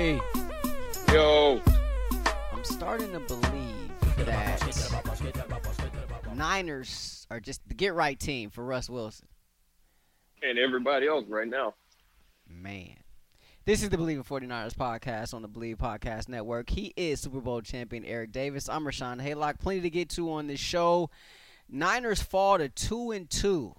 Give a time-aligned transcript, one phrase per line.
[0.00, 0.20] Ray.
[1.12, 1.60] Yo.
[2.52, 3.90] I'm starting to believe
[4.24, 4.62] that
[6.34, 9.28] Niners are just the get right team for Russ Wilson.
[10.42, 11.74] And everybody else right now.
[12.48, 12.96] Man.
[13.66, 16.70] This is the Bleav in 49ers podcast on the Bleav Podcast Network.
[16.70, 18.70] He is Super Bowl champion Eric Davis.
[18.70, 19.60] I'm Rashawn Haylock.
[19.60, 21.10] Plenty to get to on this show.
[21.68, 23.74] Niners fall to 2 and 2.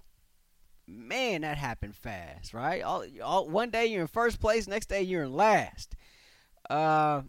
[0.86, 2.80] Man, that happened fast, right?
[2.82, 5.96] All, all, one day you're in first place, next day you're in last.
[6.68, 7.22] Uh,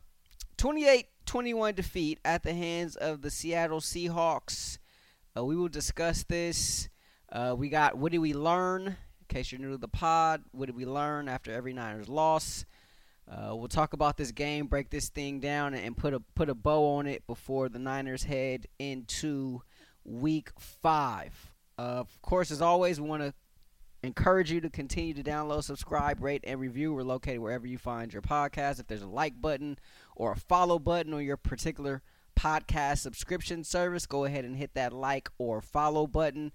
[0.58, 4.78] 28 21 defeat at the hands of the Seattle Seahawks.
[5.36, 6.90] Uh, we will discuss this.
[7.32, 8.88] Uh, we got what did we learn?
[8.88, 8.96] In
[9.28, 12.66] case you're new to the pod, what did we learn after every Niners loss?
[13.30, 16.56] Uh, we'll talk about this game, break this thing down, and put a put a
[16.56, 19.62] bow on it before the Niners head into
[20.04, 21.52] Week Five.
[21.78, 23.34] of course, as always, we want to
[24.04, 26.94] encourage you to continue to download, subscribe, rate, and review.
[26.94, 28.80] We're located wherever you find your podcast.
[28.80, 29.80] If there's a like button
[30.16, 32.04] or a follow button on your particular
[32.38, 36.52] podcast subscription service, go ahead and hit that like or follow button.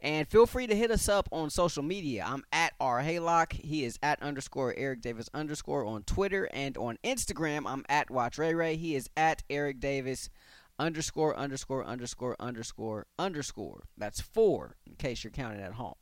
[0.00, 2.24] And feel free to hit us up on social media.
[2.26, 3.52] I'm at R Haylock.
[3.52, 7.64] He is at underscore Eric Davis underscore on Twitter and on Instagram.
[7.66, 8.76] I'm at Watch Ray Ray.
[8.76, 10.28] He is at Eric Davis
[10.78, 13.84] underscore underscore underscore underscore underscore.
[13.96, 15.94] That's four in case you're counting at home.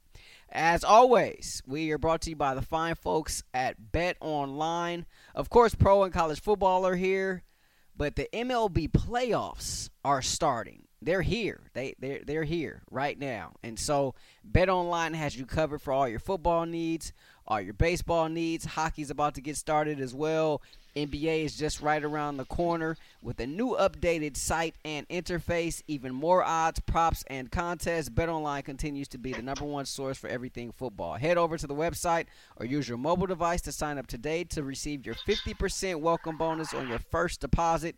[0.55, 5.07] As always, we are brought to you by the fine folks at Bet Online.
[5.35, 7.43] Of course, pro and college football are here,
[7.97, 10.89] but the MLB playoffs are starting.
[11.01, 11.71] They're here.
[11.73, 13.55] They they're, they're here right now.
[13.63, 17.15] And so Bet Online has you covered for all your football needs,
[17.47, 18.65] all your baseball needs.
[18.65, 20.63] Hockey's about to get started as well.
[20.95, 26.15] NBA is just right around the corner with a new updated site and interface, even
[26.15, 28.11] more odds, props, and contests.
[28.11, 31.15] BetOnline continues to be the number one source for everything football.
[31.15, 32.27] Head over to the website
[32.57, 36.75] or use your mobile device to sign up today to receive your 50% welcome bonus
[36.75, 37.97] on your first deposit.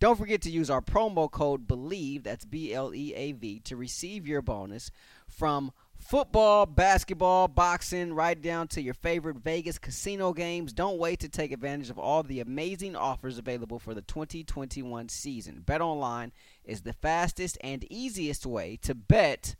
[0.00, 3.76] Don't forget to use our promo code BLEAV, that's B L E A V, to
[3.76, 4.90] receive your bonus
[5.26, 5.72] from
[6.04, 10.72] football, basketball, boxing, right down to your favorite Vegas casino games.
[10.72, 15.62] Don't wait to take advantage of all the amazing offers available for the 2021 season.
[15.64, 16.32] Bet online
[16.64, 19.56] is the fastest and easiest way to bet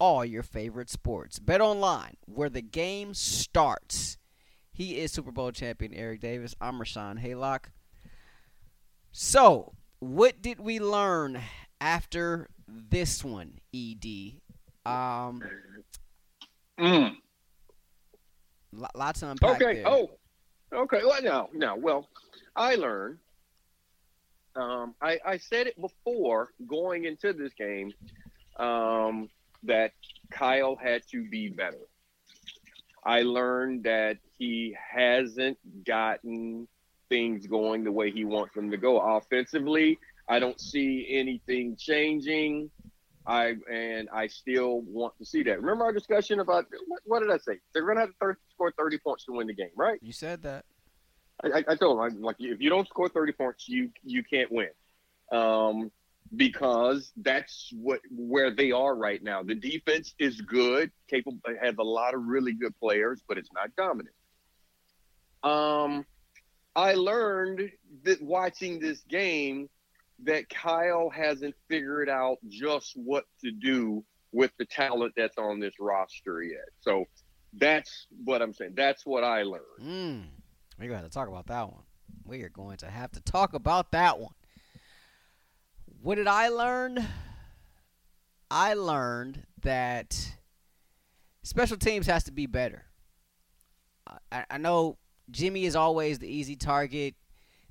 [0.00, 1.38] all your favorite sports.
[1.38, 4.18] Bet online, where the game starts.
[4.72, 6.56] He is Super Bowl champion Eric Davis.
[6.60, 7.66] I'm Rashawn Haylock.
[9.12, 11.40] So, what did we learn
[11.80, 14.40] after this one, ED?
[14.86, 15.42] Um,
[16.78, 17.16] mm.
[18.94, 19.82] lots of unpack Okay.
[19.82, 19.88] there.
[19.88, 20.10] Oh.
[20.72, 21.00] Okay.
[21.04, 22.08] Well, now, now, well,
[22.56, 23.18] I learned.
[24.56, 27.92] Um, I, I said it before going into this game
[28.56, 29.28] um,
[29.64, 29.92] that
[30.30, 31.78] Kyle had to be better.
[33.04, 36.68] I learned that he hasn't gotten
[37.08, 38.98] things going the way he wants them to go.
[38.98, 39.98] Offensively,
[40.28, 42.70] I don't see anything changing.
[43.26, 45.60] I and I still want to see that.
[45.60, 47.58] Remember our discussion about what, what did I say?
[47.72, 49.98] They're going to have to 30, score thirty points to win the game, right?
[50.02, 50.64] You said that.
[51.42, 54.68] I, I, told him like if you don't score thirty points, you you can't win,
[55.32, 55.90] um,
[56.36, 59.42] because that's what where they are right now.
[59.42, 63.74] The defense is good, capable, has a lot of really good players, but it's not
[63.76, 64.14] dominant.
[65.42, 66.06] Um,
[66.76, 67.70] I learned
[68.04, 69.68] that watching this game
[70.22, 75.74] that Kyle hasn't figured out just what to do with the talent that's on this
[75.78, 76.68] roster yet.
[76.80, 77.04] So
[77.52, 78.72] that's what I'm saying.
[78.76, 79.62] That's what I learned.
[79.82, 80.24] Mm,
[80.78, 81.82] we're going to talk about that one.
[82.24, 84.34] We are going to have to talk about that one.
[86.00, 87.06] What did I learn?
[88.50, 90.36] I learned that
[91.42, 92.84] special teams has to be better.
[94.30, 94.98] I, I know
[95.30, 97.14] Jimmy is always the easy target.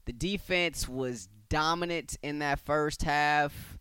[0.05, 3.77] The defense was dominant in that first half.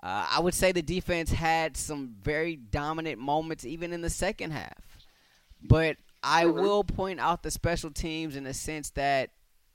[0.00, 4.52] Uh, I would say the defense had some very dominant moments even in the second
[4.52, 4.98] half.
[5.60, 9.30] But I will point out the special teams in the sense that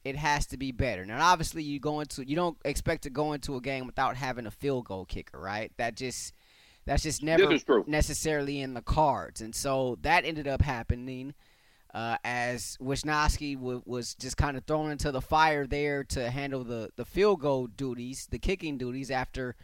[0.06, 1.06] it has to be better.
[1.06, 4.46] Now, obviously, you go into you don't expect to go into a game without having
[4.46, 5.74] a field goal kicker, right?
[5.76, 6.34] That just
[6.86, 11.34] that's just never necessarily in the cards, and so that ended up happening
[11.94, 16.64] uh, as Wishnowsky w- was just kind of thrown into the fire there to handle
[16.64, 19.56] the the field goal duties, the kicking duties after.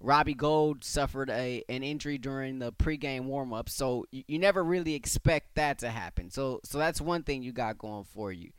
[0.00, 4.94] Robbie Gould suffered a an injury during the pregame warmup, so you, you never really
[4.94, 6.30] expect that to happen.
[6.30, 8.52] So so that's one thing you got going for you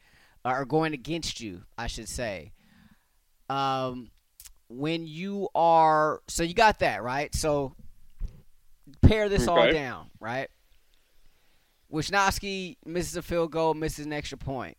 [0.43, 2.51] or going against you, I should say.
[3.49, 4.11] Um,
[4.69, 7.33] when you are so you got that right.
[7.33, 7.73] So
[9.01, 9.51] pare this okay.
[9.51, 10.49] all down, right?
[11.91, 14.77] Wishnowsky misses a field goal, misses an extra point.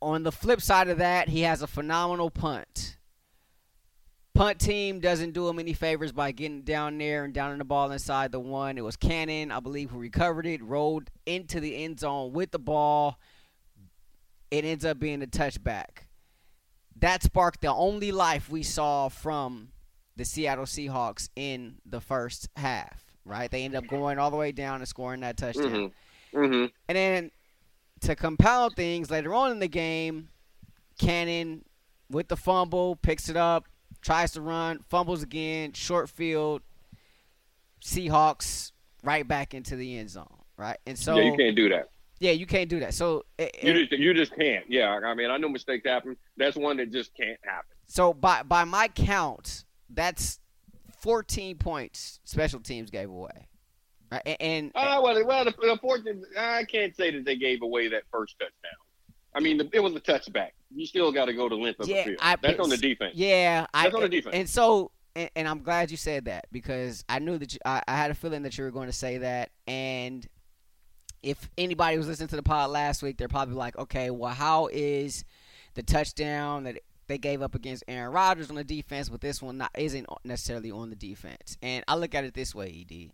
[0.00, 2.96] on the flip side of that, he has a phenomenal punt.
[4.34, 7.92] Punt team doesn't do him any favors by getting down there and downing the ball
[7.92, 8.78] inside the one.
[8.78, 12.58] It was Cannon, I believe, who recovered it, rolled into the end zone with the
[12.58, 13.18] ball.
[14.50, 16.06] It ends up being a touchback.
[16.96, 19.68] That sparked the only life we saw from
[20.16, 23.01] the Seattle Seahawks in the first half.
[23.24, 23.50] Right?
[23.50, 25.92] They end up going all the way down and scoring that touchdown.
[26.32, 26.38] Mm-hmm.
[26.38, 26.66] Mm-hmm.
[26.88, 27.30] And then
[28.00, 30.28] to compound things later on in the game,
[30.98, 31.64] Cannon
[32.10, 33.66] with the fumble picks it up,
[34.00, 36.62] tries to run, fumbles again, short field.
[37.82, 38.72] Seahawks
[39.02, 40.26] right back into the end zone,
[40.56, 40.78] right?
[40.86, 41.88] And so yeah, you can't do that.
[42.20, 42.94] Yeah, you can't do that.
[42.94, 44.64] So it, You just you just can't.
[44.68, 46.16] Yeah, I mean, I know mistakes happen.
[46.36, 47.74] That's one that just can't happen.
[47.86, 50.38] so by by my count, that's
[51.02, 53.48] 14 points special teams gave away.
[54.10, 54.22] Right?
[54.24, 57.88] And, and Uh, well, well, the, the fortune, I can't say that they gave away
[57.88, 58.78] that first touchdown.
[59.34, 60.50] I mean, the, it was a touchback.
[60.74, 62.18] You still got to go the length of Yeah, the field.
[62.22, 63.14] I- That's on the defense.
[63.16, 64.34] Yeah, I, That's on the defense.
[64.34, 67.82] And so, and, and I'm glad you said that because I knew that you, I,
[67.88, 69.50] I had a feeling that you were going to say that.
[69.66, 70.26] And
[71.22, 74.68] if anybody was listening to the pod last week, they're probably like, okay, well, how
[74.72, 75.24] is
[75.74, 76.78] the touchdown that
[77.12, 80.70] they gave up against Aaron Rodgers on the defense, but this one not, isn't necessarily
[80.70, 81.58] on the defense?
[81.60, 83.10] And I look at it this way, Ed.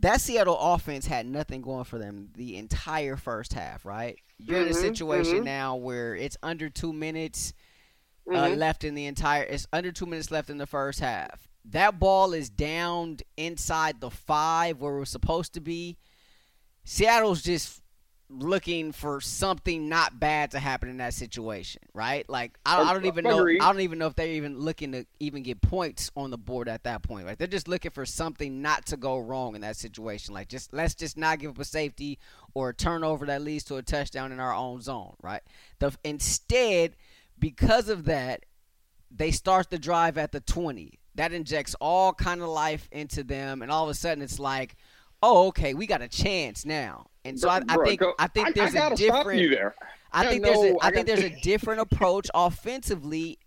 [0.00, 4.18] That Seattle offense had nothing going for them the entire first half, right?
[4.38, 5.44] You're in a Mhm, situation mhm.
[5.44, 7.52] now where it's under two minutes
[8.28, 8.56] uh, Mhm.
[8.56, 9.42] left in the entire.
[9.42, 11.50] It's under two minutes left in the first half.
[11.66, 15.98] That ball is downed inside the five where we're supposed to be.
[16.84, 17.81] Seattle's just
[18.38, 22.28] looking for something not bad to happen in that situation, right?
[22.28, 23.46] Like I, I don't even know.
[23.46, 26.68] I don't even know if they're even looking to even get points on the board
[26.68, 27.26] at that point.
[27.26, 27.38] Right?
[27.38, 30.34] They're just looking for something not to go wrong in that situation.
[30.34, 32.18] Like just let's just not give up a safety
[32.54, 35.42] or a turnover that leads to a touchdown in our own zone, right?
[35.78, 36.96] The instead,
[37.38, 38.44] because of that,
[39.10, 40.98] they start the drive at the 20.
[41.14, 44.76] That injects all kind of life into them, and all of a sudden it's like,
[45.22, 47.06] oh, okay, we got a chance now.
[47.24, 49.40] And so I, I Bro, think go- I think there's I a different.
[50.12, 53.38] I Yeah, think there's a, I I think there's a different approach offensively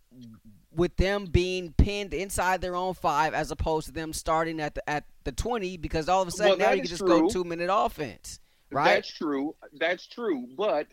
[0.72, 4.90] with them being pinned inside their own five as opposed to them starting at the
[4.90, 7.44] at the 20 because all of a sudden Well, now you can just go two
[7.44, 8.40] minute offense,
[8.72, 8.96] right?
[8.96, 9.56] That's true.
[9.78, 10.48] That's true.
[10.58, 10.88] But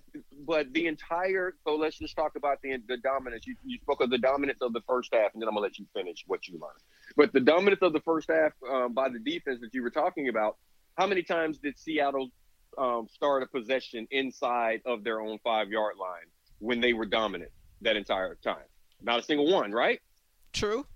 [0.47, 3.47] but the entire so let's just talk about the the dominance.
[3.47, 5.79] You, you spoke of the dominance of the first half, and then I'm gonna let
[5.79, 6.81] you finish what you learned.
[7.17, 10.29] But the dominance of the first half um, by the defense that you were talking
[10.29, 10.57] about.
[10.99, 12.29] How many times did Seattle
[12.79, 16.27] um, start a possession inside of their own five yard line
[16.59, 18.65] when they were dominant that entire time?
[19.03, 20.01] Not a single one, right?
[20.53, 20.87] True.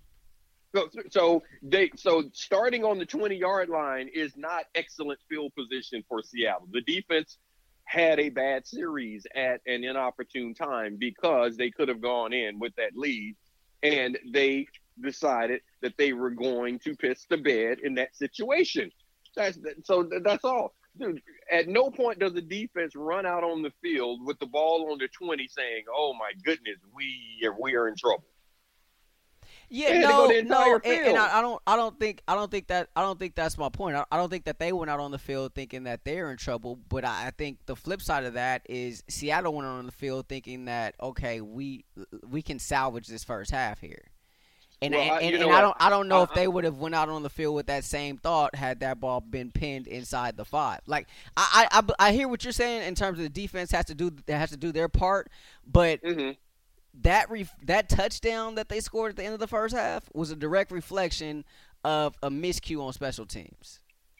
[0.75, 6.03] So, so they so starting on the 20 yard line is not excellent field position
[6.07, 6.67] for Seattle.
[6.71, 7.37] The defense
[7.85, 12.75] had a bad series at an inopportune time because they could have gone in with
[12.75, 13.35] that lead
[13.81, 14.67] and they
[15.01, 18.91] decided that they were going to piss the bed in that situation.
[19.35, 20.73] That's so that's all.
[20.99, 21.21] Dude,
[21.51, 24.97] at no point does the defense run out on the field with the ball on
[24.97, 28.25] the 20 saying, "Oh my goodness, we are, we are in trouble."
[29.69, 31.17] Yeah, They had to no, go the entire no, and, and.
[31.17, 33.67] I, I don't, I don't think, I don't think that, I don't think that's my
[33.67, 33.97] point.
[33.97, 36.37] I, I don't think that they went out on the field thinking that they're in
[36.37, 36.79] trouble.
[36.87, 39.91] But I, I think the flip side of that is Seattle went out on the
[39.91, 41.85] field thinking that okay, we
[42.29, 44.05] we can salvage this first half here.
[44.81, 46.47] And Well, and, I- and, you know and I don't I don't know if they
[46.47, 49.51] would have went out on the field with that same thought had that ball been
[49.51, 50.81] pinned inside the five.
[50.85, 53.95] Like I I, I, hear what you're saying in terms of the defense has to
[53.95, 55.29] do has to do their part,
[55.65, 56.31] but hmm
[57.01, 60.31] that ref- that touchdown that they scored at the end of the first half was
[60.31, 61.43] a direct reflection
[61.83, 63.79] of a miscue on special teams.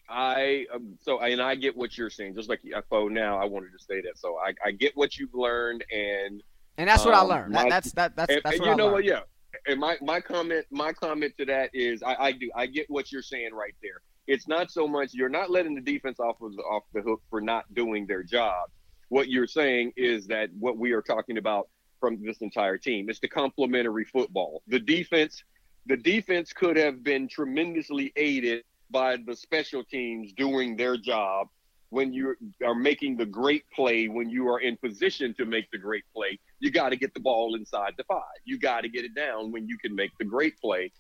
[0.10, 2.36] I um, so and I get what you're saying.
[2.36, 4.18] Just like FO now, I wanted to say that.
[4.18, 6.42] So I, I get what you've learned, and
[6.78, 7.56] And that's what I Um, learned.
[7.56, 8.94] That, that's that that's and, that's and what you I know learned.
[8.94, 9.04] what?
[9.06, 9.22] Yeah.
[9.66, 13.12] And my, my comment my comment to that is I, I do I get what
[13.12, 14.02] you're saying right there.
[14.28, 17.22] It's not so much you're not letting the defense off of the, off the hook
[17.30, 18.70] for not doing their job.
[19.10, 23.20] What you're saying is that what we are talking about from this entire team is
[23.20, 24.62] the complementary football.
[24.68, 25.44] The defense
[25.86, 31.48] the defense could have been tremendously aided by the special teams doing their job
[31.90, 35.78] when you are making the great play when you are in position to make the
[35.78, 38.24] great play you got to get the ball inside the five.
[38.44, 40.92] You got to get it down when you can make the great play.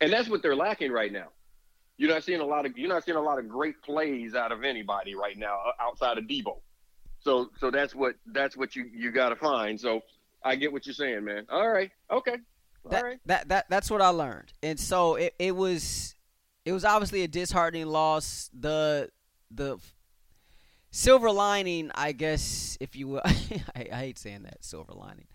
[0.00, 1.28] And that's what they're lacking right now.
[1.98, 4.50] You're not seeing a lot of you're not seeing a lot of great plays out
[4.50, 6.56] of anybody right now uh, outside of Deebo
[7.22, 9.80] so so that's what that's what you you got to find.
[9.80, 10.00] So
[10.44, 11.46] I get what you're saying man.
[11.48, 11.90] All right.
[12.10, 12.36] Okay.
[12.84, 13.20] All that, right.
[13.26, 14.52] that that that's what I learned.
[14.62, 16.16] And so it, it was
[16.64, 18.50] it was obviously a disheartening loss.
[18.58, 19.10] The
[19.50, 19.78] the
[20.92, 23.22] silver lining, I guess, if you will.
[23.24, 25.26] I, I hate saying that silver lining.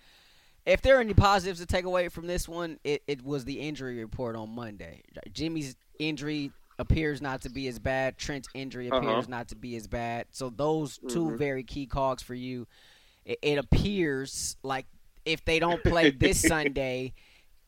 [0.65, 3.59] If there are any positives to take away from this one, it, it was the
[3.59, 5.01] injury report on Monday.
[5.33, 8.17] Jimmy's injury appears not to be as bad.
[8.17, 8.97] Trent's injury Uh-huh.
[8.97, 10.27] appears not to be as bad.
[10.31, 11.37] So those 2 Mhm.
[11.37, 12.67] very key cogs for you.
[13.25, 14.85] It, it appears like
[15.25, 17.13] if they don't play this Sunday,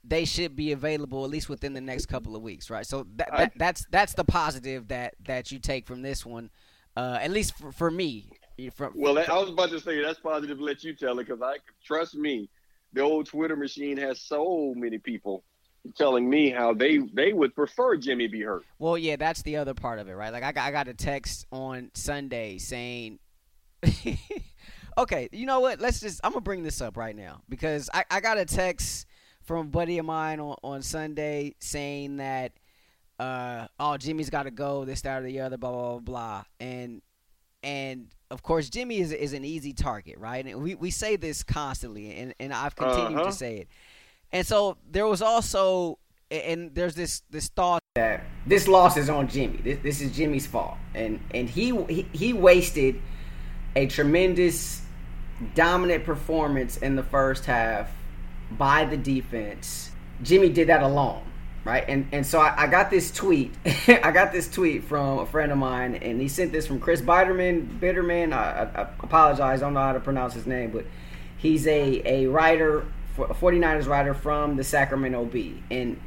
[0.03, 2.85] they should be available at least within the next couple of weeks, right?
[2.85, 6.49] So that, that that's that's the positive that that you take from this one,
[6.99, 8.29] uh, at least for, for me.
[8.75, 10.57] From Well, I was about to say that's positive.
[10.57, 12.49] to Let you tell it because I trust me.
[12.91, 15.45] The old Twitter machine has so many people
[15.95, 18.65] telling me how they they would prefer Jimmy be hurt.
[18.79, 20.33] Well, yeah, that's the other part of it, right?
[20.33, 23.19] Like I got, I got a text on Sunday saying,
[24.97, 25.79] "Okay, you know what?
[25.79, 29.05] Let's just I'm gonna bring this up right now because I, I got a text
[29.41, 32.51] from a buddy of mine on, on Sunday saying that,
[33.19, 36.43] uh, oh, Jimmy's got to go, this, that, or the other, blah, blah, blah, blah,
[36.59, 37.01] and
[37.61, 40.45] and of course Jimmy is is an easy target, right?
[40.45, 43.25] And we, we say this constantly, and and I've continued Uh-huh.
[43.31, 43.67] to say it.
[44.31, 45.99] And so there was also,
[46.31, 49.57] and there's this this thought that this loss is on Jimmy.
[49.57, 53.01] This, this is Jimmy's fault, and and he, he he wasted
[53.75, 54.81] a tremendous
[55.55, 57.89] dominant performance in the first half
[58.51, 59.91] by the defense.
[60.23, 61.23] Jimmy did that alone,
[61.69, 61.85] right?
[61.87, 63.53] And and so I, I got this tweet.
[63.87, 67.01] I got this tweet from a friend of mine, and he sent this from Chris
[67.01, 67.79] Biderman.
[67.79, 68.33] Bitterman.
[68.33, 69.61] I, I, I apologize.
[69.61, 70.85] I don't know how to pronounce his name, but
[71.37, 72.79] he's a a writer,
[73.17, 75.99] a 49ers writer from the Sacramento Bee, and.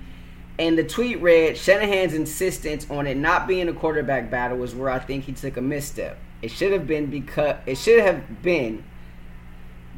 [0.59, 4.91] And the tweet read, Shanahan's insistence on it not being a quarterback battle was where
[4.91, 6.19] I think he took a misstep.
[6.43, 8.85] It should have been because it should have been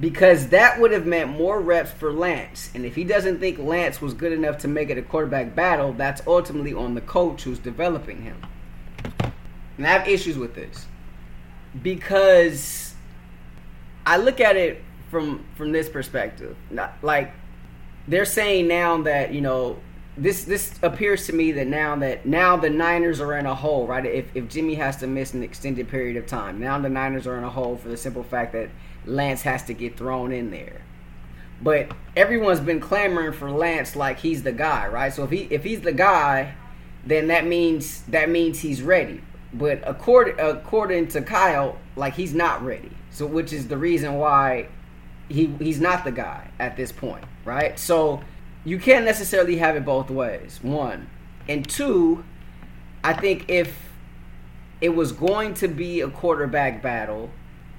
[0.00, 2.70] because that would have meant more reps for Lance.
[2.74, 5.92] And if he doesn't think Lance was good enough to make it a quarterback battle,
[5.92, 8.36] that's ultimately on the coach who's developing him.
[9.78, 10.86] And I have issues with this
[11.82, 12.94] because
[14.06, 16.56] I look at it from from this perspective.
[16.70, 17.32] Not, like
[18.06, 19.78] they're saying now that you know
[20.16, 23.86] this this appears to me that now that now the Niners are in a hole,
[23.86, 24.04] right?
[24.04, 27.36] If if Jimmy has to miss an extended period of time, now the Niners are
[27.36, 28.70] in a hole for the simple fact that
[29.06, 30.82] Lance has to get thrown in there.
[31.62, 35.12] But everyone's been clamoring for Lance like he's the guy, right?
[35.12, 36.54] So if he if he's the guy,
[37.06, 39.22] then that means that means he's ready.
[39.52, 42.90] But according according to Kyle, like he's not ready.
[43.10, 44.68] So which is the reason why
[45.28, 47.78] he he's not the guy at this point, right?
[47.78, 48.22] So
[48.64, 50.58] you can't necessarily have it both ways.
[50.62, 51.08] One
[51.48, 52.24] and two,
[53.02, 53.90] I think if
[54.80, 57.30] it was going to be a quarterback battle,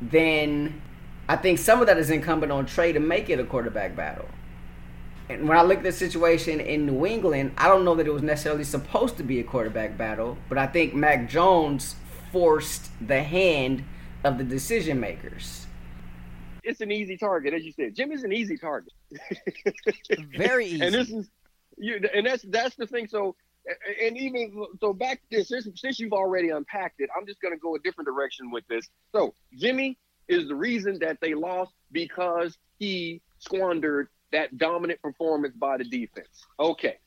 [0.01, 0.81] then
[1.27, 4.27] I think some of that is incumbent on Trey to make it a quarterback battle.
[5.27, 8.13] And when I look at the situation in New England, I don't know that it
[8.13, 11.95] was necessarily supposed to be a quarterback battle, but I think Mac Jones
[12.31, 13.83] forced the hand
[14.23, 15.65] of the decision makers.
[16.63, 17.95] It's an easy target, as you said.
[17.95, 18.93] Jimmy's an easy target.
[20.37, 20.81] Very easy.
[20.81, 21.29] and this is
[21.77, 23.35] you and that's that's the thing so
[24.01, 27.53] and even so back to this since, since you've already unpacked it i'm just going
[27.53, 31.73] to go a different direction with this so jimmy is the reason that they lost
[31.91, 36.45] because he squandered that dominant performance by the defense.
[36.59, 36.97] Okay.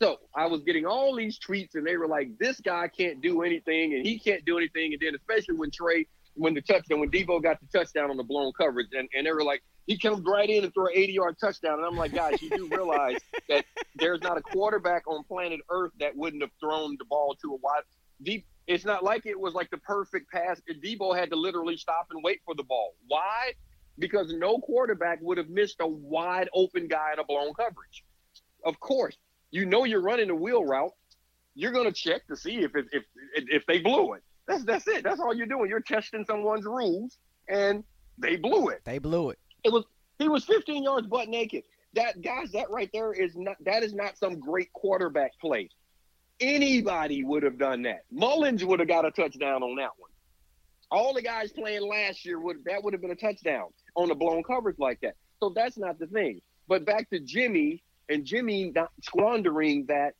[0.00, 3.42] So i was getting all these tweets and they were like this guy can't do
[3.42, 4.92] anything and he can't do anything.
[4.92, 8.22] And then especially when trey when the touchdown when Deebo got the touchdown on the
[8.22, 11.12] blown coverage and, and they were like he comes right in and throw an 80
[11.12, 11.78] yard touchdown.
[11.78, 13.64] And i'm like guys you do realize that
[13.96, 17.56] there's not a quarterback on planet earth that wouldn't have thrown the ball to a
[17.56, 17.82] wide
[18.22, 22.06] deep it's not like it was like the perfect pass Deebo had to literally stop
[22.10, 22.94] and wait for the ball.
[23.08, 23.52] Why?
[23.98, 28.04] Because no quarterback would have missed a wide open guy in a blown coverage.
[28.64, 29.16] Of course
[29.50, 30.92] you know you're running a wheel route.
[31.54, 34.22] You're going to check to see if it, if if they blew it.
[34.46, 35.02] That's that's it.
[35.02, 35.68] That's all you're doing.
[35.68, 37.82] You're testing someone's rules and
[38.16, 38.82] they blew it.
[38.84, 39.38] They blew it.
[39.64, 39.84] it was
[40.18, 41.64] he was 15 yards butt naked.
[41.94, 45.70] That guys, that right there is not that is not some great quarterback play.
[46.40, 48.04] Anybody would have done that.
[48.10, 50.10] Mullens would have got a touchdown on that one.
[50.90, 54.14] All the guys playing last year would that would have been a touchdown on a
[54.14, 55.14] blown coverage like that.
[55.40, 56.40] So that's not the thing.
[56.66, 60.14] But back to Jimmy and Jimmy not squandering that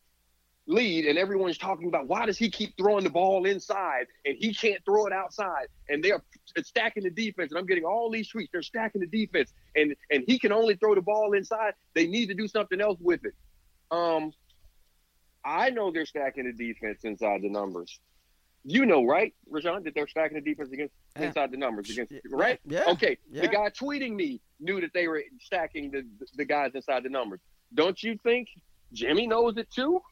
[0.68, 4.52] lead and everyone's talking about why does he keep throwing the ball inside and he
[4.52, 6.22] can't throw it outside and they're
[6.62, 10.24] stacking the defense and I'm getting all these tweets they're stacking the defense and and
[10.26, 13.32] he can only throw the ball inside they need to do something else with it
[13.90, 14.30] um
[15.48, 17.98] I know they're stacking the defense inside the numbers
[18.64, 21.26] you know right Rashawn that they're stacking the defense against Yeah.
[21.26, 22.84] inside the numbers against right Yeah.
[22.88, 23.42] okay Yeah.
[23.42, 26.02] the guy tweeting me knew that they were stacking the
[26.34, 27.40] the guys inside the numbers
[27.72, 28.48] don't you think
[28.92, 30.02] Jimmy knows it too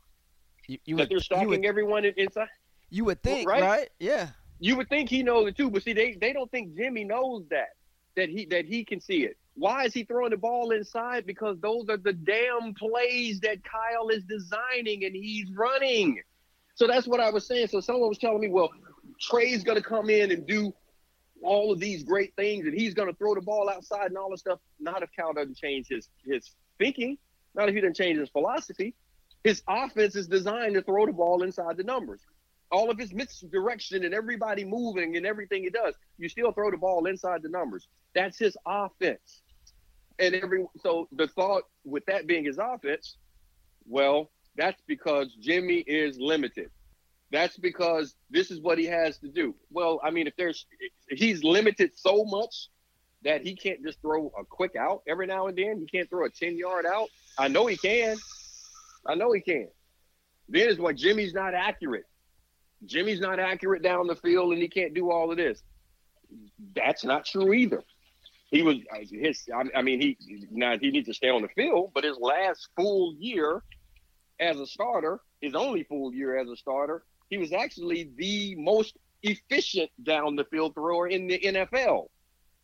[0.69, 2.49] You, you that would, they're stacking would, everyone inside.
[2.91, 3.63] you would think, right?
[3.63, 3.89] right?
[3.99, 4.29] Yeah.
[4.61, 7.45] You would think he knows it too, but see, they, they don't think Jimmy knows
[7.51, 7.71] that
[8.17, 9.37] that he that he can see it.
[9.57, 11.27] Why is he throwing the ball inside?
[11.27, 16.21] Because those are the damn plays that Kyle is designing and he's running.
[16.75, 17.69] So that's what I was saying.
[17.69, 18.71] So someone was telling me, well,
[19.19, 20.75] Trey's going to come in and do
[21.43, 24.31] all of these great things and he's going to throw the ball outside and all
[24.31, 24.59] this stuff.
[24.79, 27.17] Not if Kyle doesn't change his his thinking.
[27.55, 28.95] Not if he doesn't change his philosophy.
[29.43, 32.21] His offense is designed to throw the ball inside the numbers.
[32.71, 36.77] All of his misdirection and everybody moving and everything he does, you still throw the
[36.77, 37.89] ball inside the numbers.
[38.15, 39.43] That's his offense.
[40.19, 43.17] And every so the thought with that being his offense,
[43.87, 46.71] well, that's because Jimmy is limited.
[47.31, 49.55] That's because this is what he has to do.
[49.71, 50.67] Well, I mean, if there's
[51.09, 52.69] he's limited so much
[53.27, 55.81] that he can't just throw a quick out every now and then.
[55.81, 57.09] He can't throw a 10 yard out.
[57.39, 58.17] I know he can.
[59.05, 59.69] I know he can.
[60.49, 62.05] Then is what Jimmy's not accurate.
[62.85, 65.63] Jimmy's not accurate down the field and he can't do all of this.
[66.75, 67.83] That's not true either.
[68.51, 68.77] He was
[69.11, 69.49] his.
[69.75, 70.17] I mean, he
[70.51, 73.63] now he needs to stay on the field, but his last full year
[74.39, 78.97] as a starter, his only full year as a starter, he was actually the most
[79.23, 82.07] efficient down the field thrower in the NFL.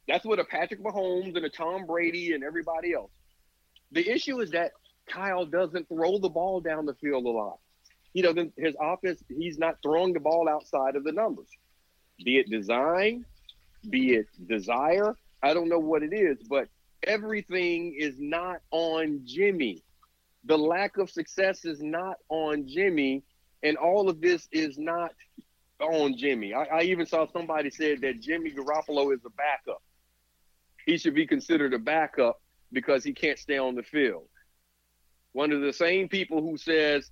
[0.06, 3.10] That's what a Patrick Mahomes and a Tom Brady and everybody else.
[3.90, 4.72] The issue is that
[5.08, 7.58] Kyle doesn't throw the ball down the field a lot.
[8.12, 8.52] He doesn't.
[8.56, 9.22] His offense.
[9.28, 11.48] He's not throwing the ball outside of the numbers.
[12.24, 13.24] Be it design,
[13.88, 15.16] be it desire.
[15.42, 16.68] I don't know what it is, but
[17.04, 19.82] everything is not on Jimmy.
[20.44, 23.22] The lack of success is not on Jimmy,
[23.62, 25.12] and all of this is not
[25.80, 26.54] on Jimmy.
[26.54, 29.82] I, I even saw somebody said that Jimmy Garoppolo is a backup.
[30.86, 32.40] He should be considered a backup
[32.72, 34.28] because he can't stay on the field.
[35.32, 37.10] One of the same people who says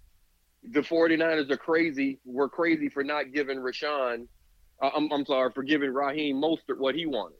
[0.62, 4.26] the 49ers are crazy, were crazy for not giving Rashawn,
[4.82, 7.39] uh, I'm, I'm sorry, for giving Raheem Mostert what he wanted.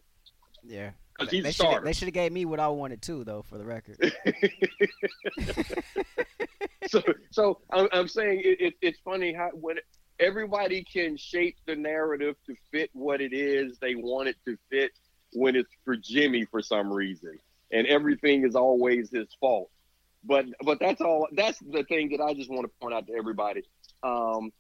[0.67, 0.91] Yeah.
[1.19, 1.85] Because he's They a should starter.
[1.85, 3.99] they should have gave me what I wanted too, though, for the record.
[6.89, 9.77] so so I'm, I'm saying it, it, it's funny how when
[10.19, 14.93] everybody can shape the narrative to fit what it is they want it to fit
[15.33, 17.39] when it's for Jimmy for some reason,
[17.71, 19.71] and everything is always his fault.
[20.25, 21.29] But but that's all.
[21.33, 23.63] That's the thing that I just want to point out to everybody.
[24.03, 24.51] Um,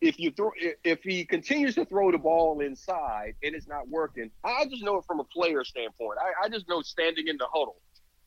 [0.00, 0.50] if you throw,
[0.84, 4.98] if- he continues to throw the ball inside and it's not working, I just know
[4.98, 6.18] it from a player standpoint.
[6.20, 7.80] I, I just know standing in the huddle.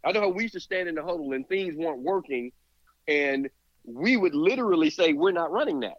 [0.04, 2.52] I know how we used to stand in the huddle and things weren't working,
[3.08, 3.50] and
[3.84, 5.98] we would literally say, "We're not running that.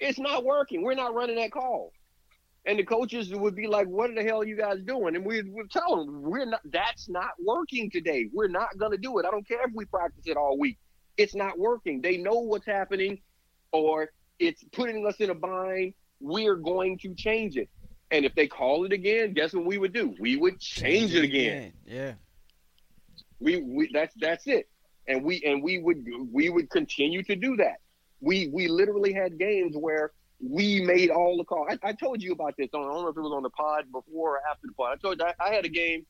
[0.00, 0.82] It's not working.
[0.82, 1.92] We're not running that call."
[2.64, 5.42] And the coaches would be like, "What the hell are you guys doing?" And we
[5.42, 6.60] would tell them, "We're not.
[6.64, 8.28] That's not working today.
[8.32, 9.26] We're not to do it.
[9.26, 10.78] I don't care if we practice it all week.
[11.16, 12.00] It's not working.
[12.00, 13.20] They know what's happening,
[13.72, 15.94] or it's putting us in a bind.
[16.20, 17.68] We're going to change it.
[18.10, 20.14] And if they call it again, guess what we would do?
[20.18, 21.72] We would change, it again.
[21.86, 22.14] Yeah.
[23.40, 24.68] We, we that's that's it.
[25.06, 27.76] And we and we would we would continue to do that.
[28.20, 31.68] We we literally had games where we made all the calls.
[31.70, 32.68] I, I told you about this.
[32.74, 34.92] I don't know if it was on the pod before or after the pod.
[34.92, 36.06] I told you I, I had a game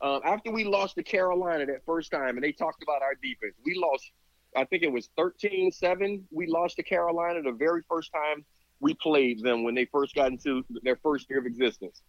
[0.00, 3.54] um, after we lost to Carolina that first time, and they talked about our defense.
[3.64, 4.10] We lost.
[4.56, 6.22] I think it was 13-7.
[6.30, 8.44] We lost to Carolina the very first time
[8.80, 12.02] we played them when they first got into their first year of existence.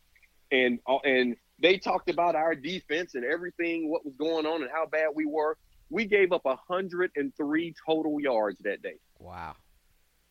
[0.52, 4.72] And uh, and they talked about our defense and everything, what was going on, and
[4.72, 5.58] how bad we were.
[5.90, 9.56] We gave up 103 total yards that day Wow.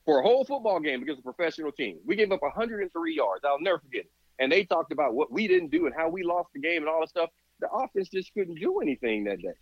[0.05, 1.99] for a whole football game against a professional team.
[2.05, 3.45] We gave up 103 yards.
[3.45, 4.11] I'll never forget it.
[4.39, 6.89] And they talked about what we didn't do and how we lost the game and
[6.89, 7.31] all that stuff.
[7.61, 9.53] The offense just couldn't do anything that day.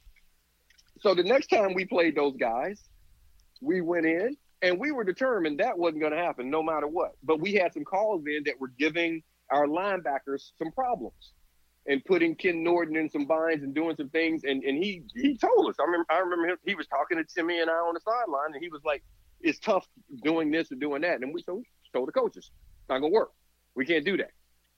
[1.00, 2.82] So the next time we played those guys,
[3.60, 7.12] we went in and we were determined that wasn't going to happen no matter what.
[7.22, 11.32] But we had some calls in that were giving our linebackers some problems
[11.86, 14.44] and putting Ken Norton in some binds and doing some things.
[14.44, 15.76] And, and he he told us.
[15.80, 16.56] I remember I remember him.
[16.66, 19.02] He was talking to Timmy and I on the sideline, and he was like,
[19.40, 19.86] "It's tough
[20.22, 23.12] doing this and doing that." And we so we told the coaches, "It's not gonna
[23.12, 23.30] work.
[23.74, 24.30] We can't do that.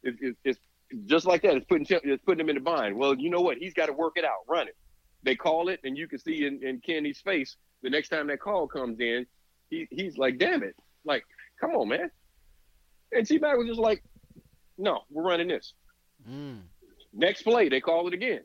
[0.05, 0.61] It, it, it's
[1.07, 1.57] just like that.
[1.57, 2.97] It's putting it's putting him in the bind.
[2.97, 3.59] Well, you know what?
[3.59, 4.45] He's got to work it out.
[4.49, 4.77] Run it.
[5.25, 8.41] They call it, and you can see in, in Kenny's face the next time that
[8.41, 9.27] call comes in,
[9.71, 10.77] he he's like, "Damn it!
[11.05, 11.25] Like,
[11.61, 12.11] come on, man."
[13.13, 14.03] And T Mac was just like,
[14.79, 15.75] "No, we're running this."
[16.29, 16.63] Mm.
[17.13, 18.41] Next play, they call it again.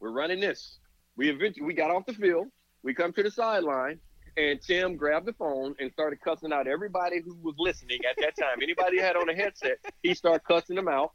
[0.00, 0.78] We're running this.
[1.16, 2.48] We eventually we got off the field.
[2.82, 4.00] We come to the sideline,
[4.36, 8.36] and Tim grabbed the phone and started cussing out everybody who was listening at that
[8.36, 8.58] time.
[8.62, 11.12] Anybody had on a headset, he started cussing them out.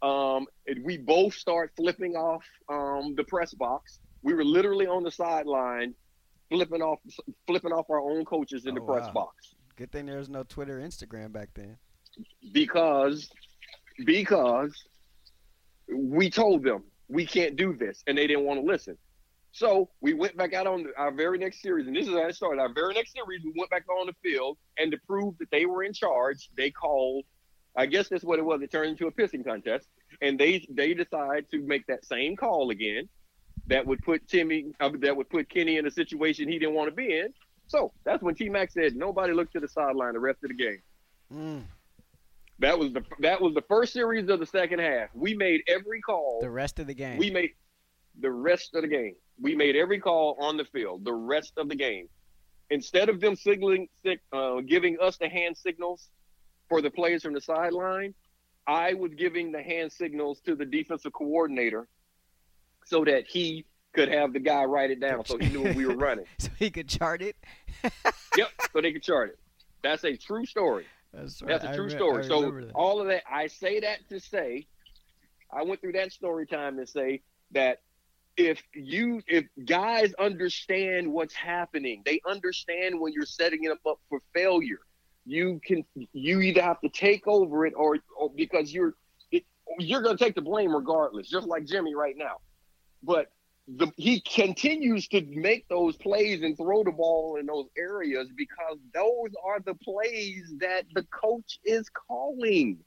[0.00, 3.98] Um, and we both start flipping off um, the press box.
[4.22, 5.94] We were literally on the sideline,
[6.50, 6.98] flipping off
[7.46, 9.12] flipping off our own coaches in the Oh, press wow.
[9.12, 9.54] box.
[9.76, 11.76] Good thing there was no Twitter, or Instagram back then.
[12.52, 13.30] because
[14.04, 14.72] because
[15.92, 18.96] we told them we can't do this, and they didn't want to listen.
[19.52, 22.34] So we went back out on our very next series, and this is how it
[22.34, 22.60] started.
[22.60, 25.64] Our very next series, we went back on the field, and to prove that they
[25.64, 27.24] were in charge, they called.
[27.76, 28.60] I guess that's what it was.
[28.62, 29.88] It turned into a pissing contest,
[30.20, 33.08] and they they decide to make that same call again.
[33.68, 36.88] That would put Timmy, uh, that would put Kenny in a situation he didn't want
[36.88, 37.32] to be in.
[37.66, 40.54] So that's when T Mac said, "Nobody looked to the sideline the rest of the
[40.54, 40.82] game."
[41.32, 41.62] Mm.
[42.60, 45.10] That was the that was the first series of the second half.
[45.14, 46.40] We made every call.
[46.40, 47.18] The rest of the game.
[47.18, 47.50] We made
[48.20, 49.14] the rest of the game.
[49.40, 51.04] We made every call on the field.
[51.04, 52.08] The rest of the game.
[52.70, 53.88] Instead of them signaling,
[54.32, 56.10] uh, giving us the hand signals
[56.68, 58.14] for the players from the sideline,
[58.66, 61.88] I was giving the hand signals to the defensive coordinator
[62.88, 65.86] so that he could have the guy write it down so he knew what we
[65.86, 66.24] were running.
[66.38, 67.36] so he could chart it.
[68.36, 69.38] yep, so they could chart it.
[69.82, 70.86] That's a true story.
[71.12, 71.60] That's, right.
[71.60, 72.24] That's a true I story.
[72.24, 74.66] so all of that, I say that to say,
[75.52, 77.22] I went through that story time to say
[77.52, 77.78] that
[78.36, 84.20] if you if guys understand what's happening, they understand when you're setting them up for
[84.34, 84.78] failure.
[85.24, 88.94] You can you either have to take over it or, or because you're
[89.32, 89.44] it,
[89.78, 92.36] you're going to take the blame regardless, just like Jimmy right now.
[93.02, 93.30] But
[93.68, 98.78] the, he continues to make those plays and throw the ball in those areas because
[98.94, 102.78] those are the plays that the coach is calling.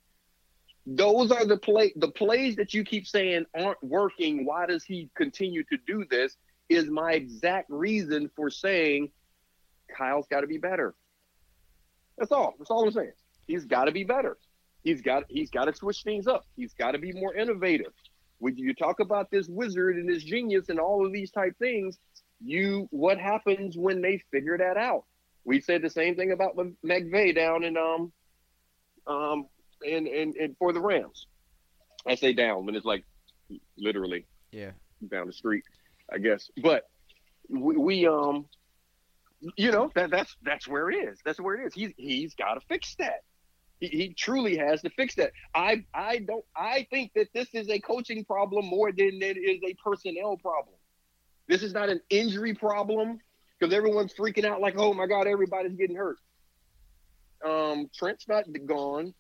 [0.88, 4.46] Those are the play the plays that you keep saying aren't working.
[4.46, 6.36] Why does he continue to do this?
[6.70, 9.12] Is my exact reason for saying
[9.96, 10.96] Kyle's got to be better.
[12.18, 12.56] That's all.
[12.58, 13.12] That's all I'm saying.
[13.46, 14.38] He's got to be better.
[14.84, 16.46] He's got he's got to switch things up.
[16.56, 17.94] He's got to be more innovative
[18.42, 22.00] when you talk about this wizard and this genius and all of these type things,
[22.44, 25.04] you what happens when they figure that out?
[25.46, 28.12] We said the same thing about McVay down in um
[29.06, 29.46] um
[29.88, 31.28] and in, in for the Rams.
[32.08, 33.06] I say down when it's like
[33.78, 34.72] literally yeah
[35.08, 35.64] down the street,
[36.12, 36.50] I guess.
[36.64, 36.90] But
[37.48, 38.48] we, we um
[39.56, 41.20] you know that that's that's where it is.
[41.24, 41.76] That's where it is.
[41.76, 43.22] He's he's got to fix that.
[43.82, 45.32] He, he truly has to fix that.
[45.54, 49.60] I I don't I think that this is a coaching problem more than it is
[49.68, 50.76] a personnel problem.
[51.50, 53.20] This is not an injury problem
[53.60, 56.18] because everyone's freaking out like, oh my God, everybody's getting hurt.
[57.46, 59.14] Um, Trent's not gone.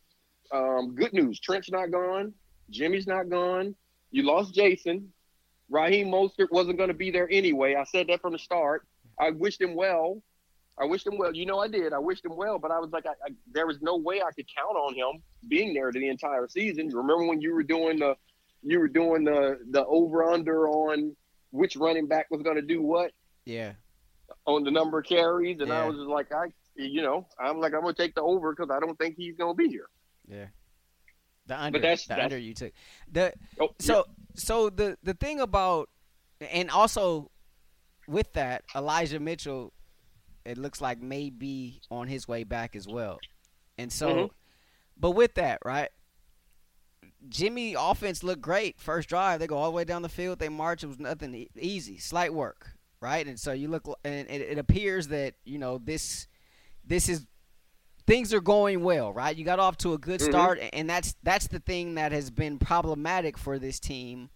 [0.54, 2.34] Um, good news, Trent's not gone.
[2.70, 3.76] Jimmy's not gone.
[4.12, 5.12] You lost Jason.
[5.70, 7.76] Raheem Mostert wasn't going to be there anyway.
[7.76, 8.86] I said that from the start.
[9.20, 10.22] I wished him well.
[10.80, 11.34] I wished him well.
[11.34, 11.94] You know, I did.
[11.94, 14.32] I wished him well, but I was like, I, I, there was no way I
[14.32, 16.88] could count on him being there the entire season.
[16.88, 18.16] Remember when you were doing the,
[18.64, 21.16] you were doing the the over under on
[21.52, 23.12] which running back was going to do what?
[23.46, 23.74] Yeah.
[24.46, 25.84] On the number of carries, and yeah.
[25.84, 28.54] I was just like, I, you know, I'm like, I'm going to take the over
[28.54, 29.90] because I don't think he's going to be here.
[30.28, 30.46] Yeah.
[31.48, 32.72] The under, but that's, the that's, under you took.
[33.12, 34.04] The oh, so yeah.
[34.36, 35.90] so the the thing about,
[36.40, 37.30] and also
[38.08, 39.74] with that, Elijah Mitchell
[40.46, 43.20] it looks like may be on his way back as well.
[43.78, 44.26] And so, mm-hmm.
[44.98, 45.90] but with that, right?
[47.30, 49.40] Jimmy offense looked great first drive.
[49.40, 50.40] They go all the way down the field.
[50.40, 50.84] They march.
[50.84, 53.26] It was nothing easy, slight work, right?
[53.26, 56.28] And so you look, and it, it appears that you know this,
[56.86, 57.26] this is
[58.08, 59.36] things are going well, right?
[59.36, 60.32] You got off to a good mm-hmm.
[60.32, 64.30] start, and that's that's the thing that has been problematic for this team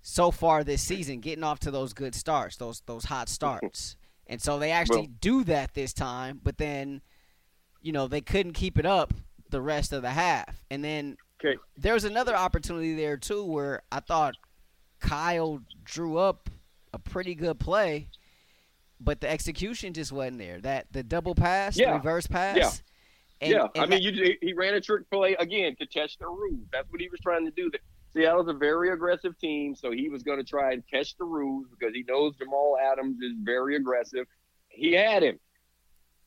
[0.00, 3.96] so far this season, getting off to those good starts, those those hot starts.
[4.26, 7.02] And so they actually well, do that this time, but then,
[7.82, 9.12] you know, they couldn't keep it up
[9.50, 10.62] the rest of the half.
[10.70, 11.58] And then okay.
[11.76, 14.34] there was another opportunity there, too, where I thought
[15.00, 16.48] Kyle drew up
[16.92, 18.08] a pretty good play,
[18.98, 20.60] but the execution just wasn't there.
[20.60, 21.90] That the double pass, yeah.
[21.90, 22.56] the reverse pass.
[22.56, 22.70] Yeah.
[23.40, 26.20] And, yeah, and I mean, that, you, he ran a trick play again to test
[26.20, 26.66] the rules.
[26.72, 27.70] That's what he was trying to do.
[28.14, 31.66] Seattle's a very aggressive team, so he was going to try and catch the rules
[31.68, 34.26] because he knows Jamal Adams is very aggressive.
[34.68, 35.38] He had him.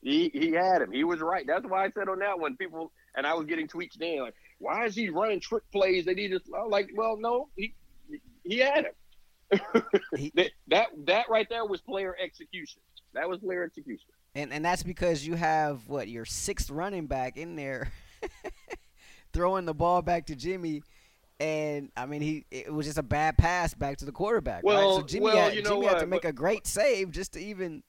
[0.02, 0.92] He he had him.
[0.92, 1.44] He was right.
[1.46, 4.34] That's why I said on that one, people and I was getting tweets then like,
[4.58, 6.90] why is he running trick plays that he just like?
[6.94, 7.74] Well, no, he
[8.44, 9.82] he had him.
[10.16, 10.32] he,
[10.68, 12.80] that that right there was player execution.
[13.14, 14.08] That was player execution.
[14.34, 17.90] And and that's because you have what your sixth running back in there,
[19.32, 20.82] throwing the ball back to Jimmy
[21.40, 24.64] and I mean he it was just a bad pass back to the quarterback.
[24.64, 25.00] Well, right?
[25.00, 25.92] so Jimmy well, had, you know Jimmy what?
[25.94, 27.82] had to make a great save just to even.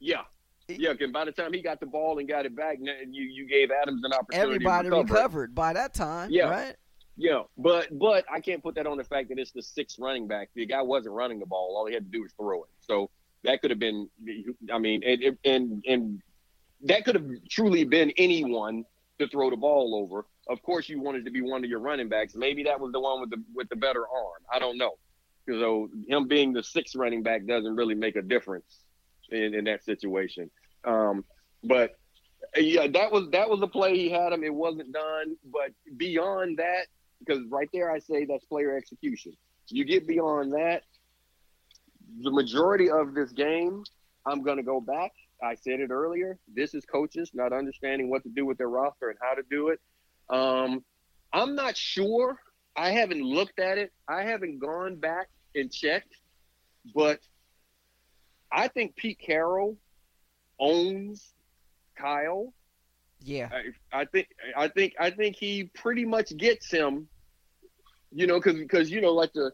[0.00, 0.22] Yeah,
[0.68, 0.92] yeah.
[1.00, 3.70] And by the time he got the ball and got it back, you you gave
[3.70, 4.54] Adams an opportunity.
[4.54, 5.12] Everybody recover.
[5.14, 6.30] recovered by that time.
[6.30, 6.50] Yeah.
[6.50, 6.76] Right.
[7.20, 10.28] Yeah, but but I can't put that on the fact that it's the sixth running
[10.28, 10.50] back.
[10.54, 11.74] The guy wasn't running the ball.
[11.76, 12.68] All he had to do was throw it.
[12.78, 13.10] So
[13.42, 14.08] that could have been.
[14.72, 16.22] I mean, and and and
[16.84, 18.84] that could have truly been anyone
[19.18, 20.26] to throw the ball over.
[20.48, 22.34] Of course, you wanted to be one of your running backs.
[22.34, 24.42] Maybe that was the one with the with the better arm.
[24.52, 24.92] I don't know.
[25.46, 28.84] So him being the sixth running back doesn't really make a difference
[29.30, 30.50] in, in that situation.
[30.84, 31.24] Um,
[31.64, 31.96] but
[32.56, 34.44] yeah, that was that was a play he had him.
[34.44, 35.36] It wasn't done.
[35.50, 36.86] But beyond that,
[37.20, 39.32] because right there I say that's player execution.
[39.68, 40.82] You get beyond that,
[42.22, 43.84] the majority of this game,
[44.24, 45.12] I'm going to go back.
[45.42, 46.38] I said it earlier.
[46.52, 49.68] This is coaches not understanding what to do with their roster and how to do
[49.68, 49.80] it.
[50.30, 50.84] Um,
[51.32, 52.38] I'm not sure.
[52.76, 53.92] I haven't looked at it.
[54.08, 56.14] I haven't gone back and checked,
[56.94, 57.20] but
[58.52, 59.76] I think Pete Carroll
[60.60, 61.34] owns
[61.96, 62.52] Kyle.
[63.20, 63.48] Yeah,
[63.92, 67.08] I, I think I think I think he pretty much gets him.
[68.12, 69.52] You know, because because you know like the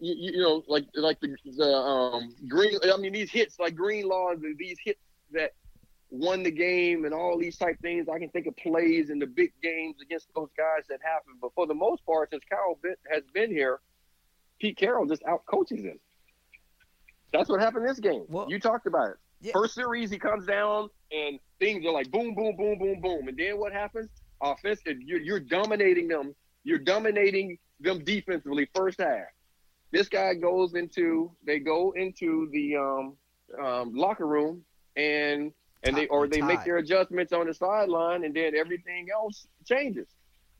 [0.00, 2.78] you, you, know like like the the um green.
[2.84, 5.00] I mean these hits like Greenlaw, and these hits
[5.32, 5.52] that
[6.10, 8.08] won the game and all these type things.
[8.08, 11.34] I can think of plays in the big games against those guys that happen.
[11.40, 12.78] But for the most part, since Kyle
[13.12, 13.80] has been here,
[14.60, 15.98] Pete Carroll just out coaches him.
[17.32, 18.24] That's what happened this game.
[18.28, 19.16] Well, you talked about it.
[19.40, 19.52] Yeah.
[19.52, 23.28] First series, he comes down and things are like boom, boom, boom, boom, boom.
[23.28, 24.08] And then what happens?
[24.40, 26.34] Offensive, you're, you're dominating them.
[26.64, 29.26] You're dominating them defensively first half.
[29.92, 33.16] This guy goes into, they go into the um,
[33.62, 34.64] um, locker room
[34.96, 39.46] and and they or they make their adjustments on the sideline, and then everything else
[39.64, 40.08] changes.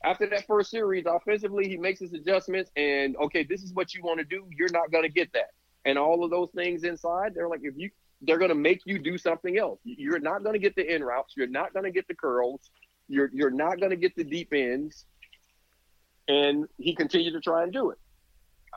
[0.03, 4.03] After that first series, offensively, he makes his adjustments, and okay, this is what you
[4.03, 4.45] want to do.
[4.55, 5.51] You're not going to get that,
[5.85, 7.33] and all of those things inside.
[7.33, 7.89] They're like, if you
[8.21, 9.79] they're going to make you do something else.
[9.83, 11.33] You're not going to get the in routes.
[11.37, 12.71] You're not going to get the curls.
[13.07, 15.05] You're you're not going to get the deep ends.
[16.27, 17.97] And he continued to try and do it.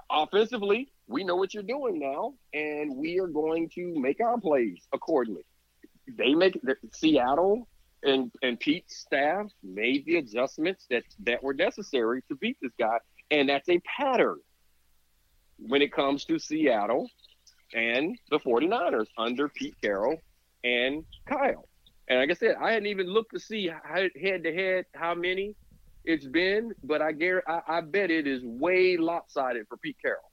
[0.09, 4.87] Offensively, we know what you're doing now, and we are going to make our plays
[4.93, 5.45] accordingly.
[6.09, 7.69] They make the, Seattle
[8.03, 12.99] and and Pete's staff made the adjustments that that were necessary to beat this guy,
[13.31, 14.39] and that's a pattern
[15.59, 17.09] when it comes to Seattle
[17.75, 20.17] and the 49ers under Pete Carroll
[20.65, 21.69] and Kyle.
[22.09, 24.11] And like I said, I hadn't even looked to see head
[24.45, 25.55] to head how many
[26.05, 30.31] it's been, but I, guarantee, I, I bet it is way lopsided for Pete Carroll.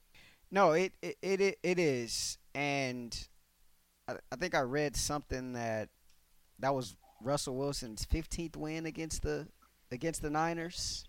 [0.49, 3.27] No, it it it, it is, and
[4.08, 5.89] I, I think I read something that
[6.60, 9.48] that was Russell Wilson's 15th win against the
[9.91, 11.06] against the Niners.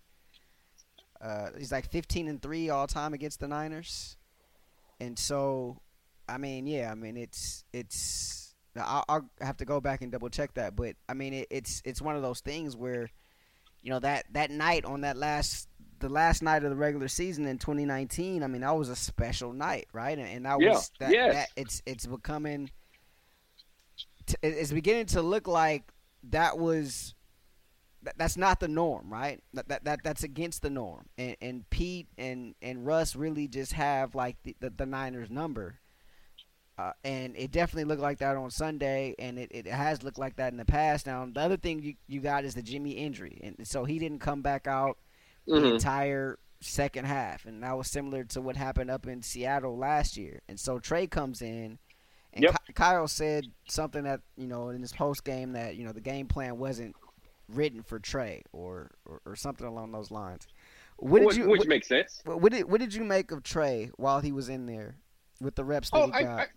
[1.21, 4.17] Uh, he's like 15 and three all time against the Niners,
[4.99, 5.81] and so
[6.27, 10.29] I mean, yeah, I mean it's it's I'll, I'll have to go back and double
[10.29, 13.09] check that, but I mean it, it's it's one of those things where
[13.81, 15.67] you know that that night on that last
[15.99, 19.51] the last night of the regular season in 2019 i mean that was a special
[19.51, 20.69] night right and, and that yeah.
[20.71, 21.33] was that, yes.
[21.33, 22.69] that it's it's becoming
[24.41, 25.83] it's beginning to look like
[26.23, 27.15] that was
[28.15, 32.07] that's not the norm right that, that, that that's against the norm and and pete
[32.17, 35.79] and and russ really just have like the, the, the niners number
[36.79, 40.37] uh, and it definitely looked like that on Sunday, and it, it has looked like
[40.37, 41.05] that in the past.
[41.05, 44.19] Now, the other thing you, you got is the Jimmy injury, and so he didn't
[44.19, 44.97] come back out
[45.45, 45.61] mm-hmm.
[45.61, 50.15] the entire second half, and that was similar to what happened up in Seattle last
[50.15, 50.39] year.
[50.47, 51.79] And so Trey comes in,
[52.33, 52.55] and yep.
[52.75, 56.27] Kyle said something that you know in his post game that you know the game
[56.27, 56.95] plan wasn't
[57.47, 60.47] written for Trey or or, or something along those lines.
[60.97, 62.21] What did you, which what, makes sense.
[62.25, 64.97] What did what did you make of Trey while he was in there
[65.39, 66.49] with the reps that oh, he got?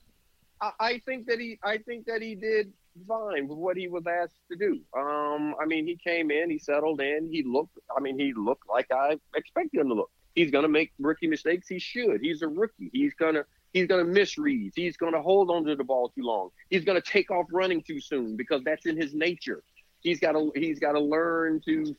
[0.61, 2.73] I, I, think that he I think that he did
[3.07, 4.81] fine with what he was asked to do.
[4.97, 7.79] Um, I mean, he came in, he settled in, he looked.
[7.97, 10.11] I mean, he looked like I expected him to look.
[10.35, 11.69] He's gonna make rookie mistakes.
[11.69, 12.21] He should.
[12.21, 12.91] He's a rookie.
[12.93, 14.75] He's gonna he's gonna miss reads.
[14.77, 16.51] He's gonna hold on to the ball too long.
[16.71, 19.63] He's gonna take off running too soon because that's in his nature.
[20.03, 21.95] He's got to he's got to learn to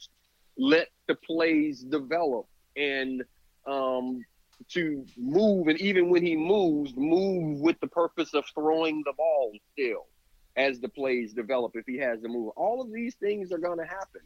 [0.57, 3.23] let the plays develop and
[3.65, 4.23] um,
[4.69, 9.53] to move, and even when he moves, move with the purpose of throwing the ball
[9.71, 10.07] still
[10.55, 11.71] as the plays develop.
[11.75, 14.21] If he has to move, all of these things are going to happen.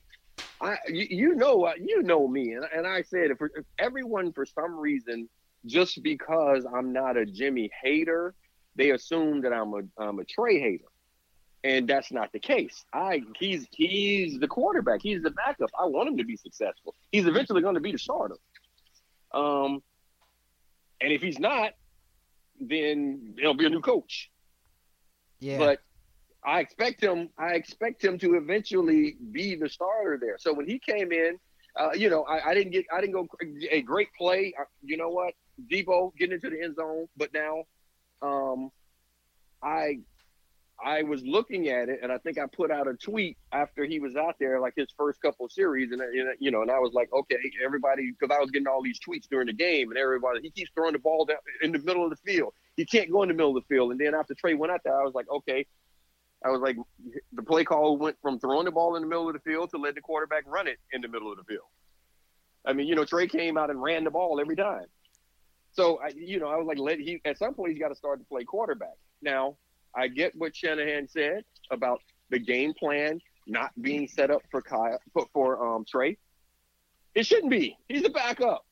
[0.59, 4.45] I, you, you know, you know me, and, and I said if, if everyone for
[4.45, 5.29] some reason,
[5.67, 8.33] just because I'm not a Jimmy hater,
[8.75, 10.85] they assume that I'm a I'm a Trey hater,
[11.63, 12.85] and that's not the case.
[12.93, 15.69] I he's he's the quarterback, he's the backup.
[15.79, 16.95] I want him to be successful.
[17.11, 18.37] He's eventually going to be the starter.
[19.33, 19.81] Um,
[21.01, 21.73] and if he's not,
[22.59, 24.31] then there'll be a new coach.
[25.39, 25.57] Yeah.
[25.57, 25.79] But
[26.45, 27.29] I expect him.
[27.37, 30.37] I expect him to eventually be the starter there.
[30.39, 31.37] So when he came in,
[31.75, 32.85] uh, you know, I, I, didn't get.
[32.91, 33.27] I didn't go
[33.69, 34.53] a great play.
[34.59, 35.33] Uh, you know what,
[35.71, 37.63] Deebo getting into the end zone, but now,
[38.21, 38.71] um,
[39.61, 39.99] I
[40.83, 43.99] I was looking at it, and I think I put out a tweet after he
[43.99, 46.93] was out there, like his first couple series, and, and you know, and I was
[46.93, 50.41] like, okay, everybody, because I was getting all these tweets during the game, and everybody,
[50.41, 52.53] he keeps throwing the ball down in the middle of the field.
[52.75, 53.91] He can't go in the middle of the field.
[53.91, 55.65] And then after Trey went out there, I was like, okay,
[56.45, 56.77] I was like,
[57.33, 59.77] the play call went from throwing the ball in the middle of the field to
[59.77, 61.65] let the quarterback run it in the middle of the field.
[62.65, 64.85] I mean, you know, Trey came out and ran the ball every time.
[65.71, 67.95] So, I, you know, I was like, let he at some point he's got to
[67.95, 68.97] start to play quarterback.
[69.21, 69.57] Now,
[69.95, 74.99] I get what Shanahan said about the game plan not being set up for Kyle
[75.13, 76.17] for, for um, Trey.
[77.15, 77.77] It shouldn't be.
[77.87, 78.65] He's a backup,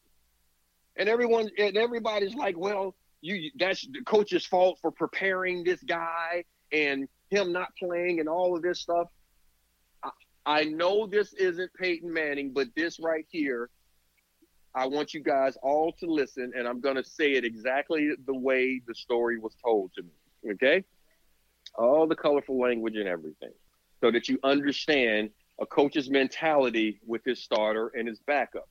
[0.97, 6.43] and everyone and everybody's like, well, you that's the coach's fault for preparing this guy
[6.71, 9.07] and him not playing and all of this stuff.
[10.03, 10.09] I,
[10.45, 13.69] I know this isn't Peyton Manning, but this right here
[14.75, 18.35] I want you guys all to listen, and I'm going to say it exactly the
[18.35, 20.51] way the story was told to me.
[20.51, 20.83] Okay?
[21.75, 23.53] All the colorful language and everything,
[24.01, 25.29] so that you understand
[25.61, 28.67] a coach's mentality with his starter and his backup.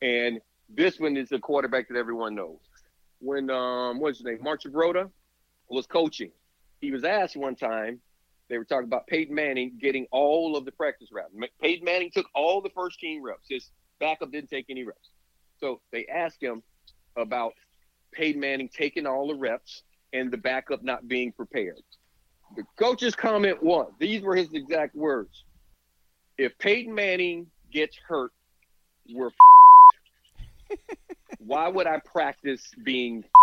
[0.00, 2.60] And this one is a quarterback that everyone knows.
[3.18, 5.10] When um, what's his name, Mark Rhoda
[5.68, 6.30] was coaching,
[6.80, 8.00] he was asked one time.
[8.48, 11.32] They were talking about Peyton Manning getting all of the practice reps.
[11.60, 13.46] Peyton Manning took all the first team reps.
[13.48, 13.70] His
[14.00, 15.10] backup didn't take any reps.
[15.58, 16.62] So they asked him
[17.16, 17.52] about
[18.12, 19.82] Peyton Manning taking all the reps
[20.12, 21.80] and the backup not being prepared.
[22.56, 25.44] The coach's comment was these were his exact words.
[26.36, 28.32] If Peyton Manning gets hurt,
[29.12, 29.30] we're
[31.38, 33.24] Why would I practice being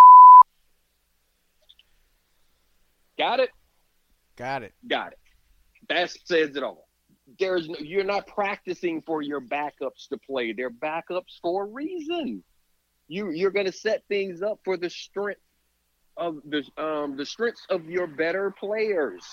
[3.18, 3.50] Got it?
[4.36, 4.74] Got it.
[4.88, 5.20] Got it.
[5.90, 6.87] That says it all
[7.40, 10.54] there's no, you're not practicing for your backups to play.
[10.54, 12.44] They're backups for a reason.
[13.08, 15.42] You you're going to set things up for the strength
[16.16, 19.24] of the um the strengths of your better players.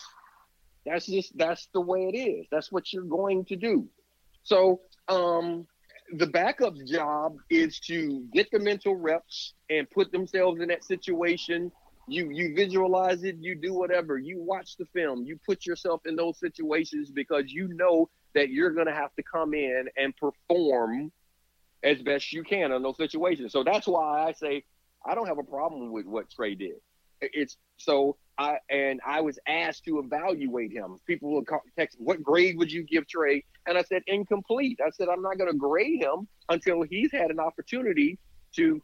[0.86, 2.46] That's just that's the way it is.
[2.50, 3.88] That's what you're going to do.
[4.42, 5.66] So um
[6.12, 11.72] the backup job is to get the mental reps and put themselves in that situation
[12.06, 16.14] you you visualize it you do whatever you watch the film you put yourself in
[16.16, 21.10] those situations because you know that you're going to have to come in and perform
[21.84, 23.52] as best you can in those situations.
[23.52, 24.64] So that's why i say
[25.06, 26.76] i don't have a problem with what trey did.
[27.20, 30.98] It's so i and i was asked to evaluate him.
[31.06, 31.44] People will
[31.78, 33.44] text what grade would you give trey?
[33.66, 34.80] And i said incomplete.
[34.84, 38.18] I said i'm not going to grade him until he's had an opportunity
[38.56, 38.82] to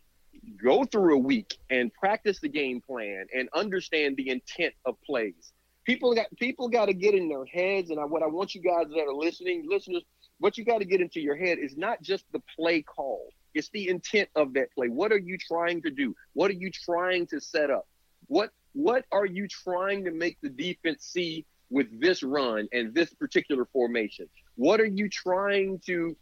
[0.62, 5.52] go through a week and practice the game plan and understand the intent of plays.
[5.84, 8.60] People got people got to get in their heads, and I, what I want you
[8.60, 10.02] guys that are listening, listeners,
[10.38, 13.70] what you got to get into your head is not just the play call; it's
[13.70, 14.88] the intent of that play.
[14.88, 16.14] What are you trying to do?
[16.34, 17.88] What are you trying to set up?
[18.26, 23.12] What what are you trying to make the defense see with this run and this
[23.14, 24.28] particular formation?
[24.56, 26.16] What are you trying to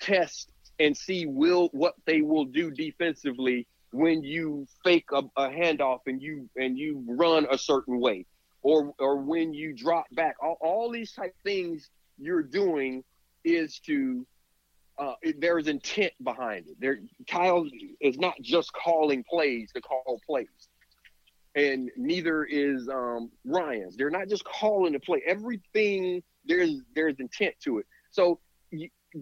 [0.00, 6.00] test and see will what they will do defensively when you fake a, a handoff
[6.06, 8.26] and you and you run a certain way
[8.62, 13.04] or or when you drop back all, all these type things you're doing
[13.44, 14.26] is to
[14.98, 16.76] uh, there's intent behind it.
[16.80, 17.66] There, Kyle
[18.00, 20.68] is not just calling plays to call plays,
[21.54, 23.96] and neither is um, Ryan's.
[23.96, 25.22] They're not just calling the play.
[25.26, 27.86] Everything there's there's intent to it.
[28.10, 28.40] So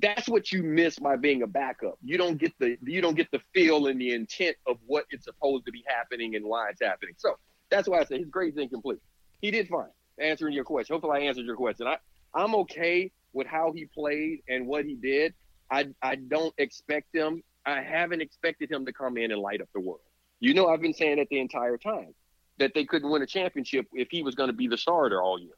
[0.00, 1.98] that's what you miss by being a backup.
[2.02, 5.24] You don't get the you don't get the feel and the intent of what it's
[5.24, 7.14] supposed to be happening and why it's happening.
[7.18, 7.37] So
[7.70, 9.00] that's why I say his grade's incomplete.
[9.40, 10.94] He did fine answering your question.
[10.94, 11.87] Hopefully, I answered your question.
[11.87, 11.96] I
[12.35, 15.35] I'm okay with how he played and what he did.
[15.70, 17.42] I I don't expect him.
[17.66, 20.00] I haven't expected him to come in and light up the world.
[20.40, 22.14] You know, I've been saying it the entire time
[22.59, 25.38] that they couldn't win a championship if he was going to be the starter all
[25.38, 25.55] year.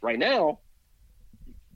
[0.00, 0.60] Right now,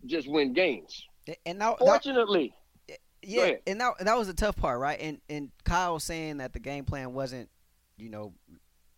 [0.07, 1.08] just win games.
[1.45, 2.55] And now, fortunately,
[2.89, 4.99] that, yeah, and that that was the tough part, right?
[5.01, 7.49] And and Kyle saying that the game plan wasn't,
[7.97, 8.33] you know,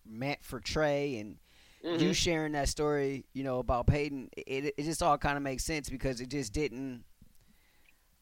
[0.06, 1.36] meant for Trey, and
[1.84, 2.02] mm-hmm.
[2.02, 5.64] you sharing that story, you know, about Peyton, it it just all kind of makes
[5.64, 7.04] sense because it just didn't.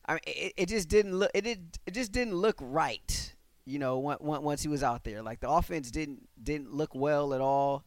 [0.07, 3.35] I mean, it, it just didn't look it did it just didn't look right,
[3.67, 5.23] you know, once he was out there.
[5.23, 7.85] Like the offense didn't didn't look well at all.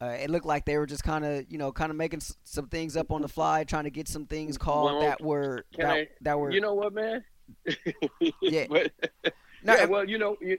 [0.00, 2.36] Uh, it looked like they were just kind of, you know, kind of making s-
[2.44, 5.64] some things up on the fly, trying to get some things called well, that were
[5.78, 6.50] that, I, that, were.
[6.50, 7.24] You know what, man?
[8.42, 8.66] yeah.
[8.68, 8.92] but,
[9.64, 9.84] no, yeah.
[9.86, 10.58] Well, you know, you,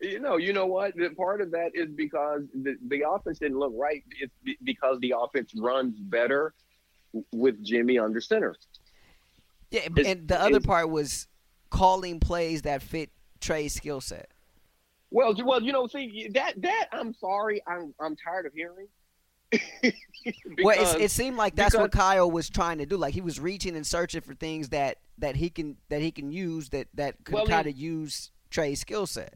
[0.00, 0.96] you know, you know what?
[0.96, 4.02] The part of that is because the, the offense didn't look right.
[4.18, 4.32] It's
[4.64, 6.54] because the offense runs better
[7.32, 8.56] with Jimmy under center.
[9.70, 11.26] Yeah, it's, and the other part was
[11.68, 13.10] calling plays that fit
[13.40, 14.30] Trey's skill set.
[15.10, 18.86] Well, well, you know, see that that I'm sorry, I'm I'm tired of hearing
[20.62, 22.96] well, it's, it seemed like that's because, what Kyle was trying to do.
[22.96, 26.30] Like he was reaching and searching for things that that he can that he can
[26.30, 29.34] use that that could well, kind of use Trey's skill set.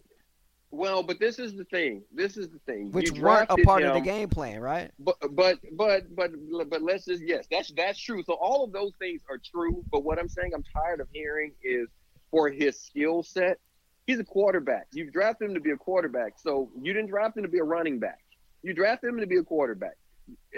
[0.70, 2.02] Well, but this is the thing.
[2.12, 2.90] This is the thing.
[2.92, 4.90] Which weren't a part him, of the game plan, right?
[4.98, 6.30] But but but but
[6.68, 8.22] but let's just yes, that's that's true.
[8.24, 9.84] So all of those things are true.
[9.90, 11.88] But what I'm saying, I'm tired of hearing is
[12.30, 13.58] for his skill set.
[14.06, 14.86] He's a quarterback.
[14.92, 16.34] You've drafted him to be a quarterback.
[16.38, 18.18] So you didn't draft him to be a running back.
[18.62, 19.96] You drafted him to be a quarterback.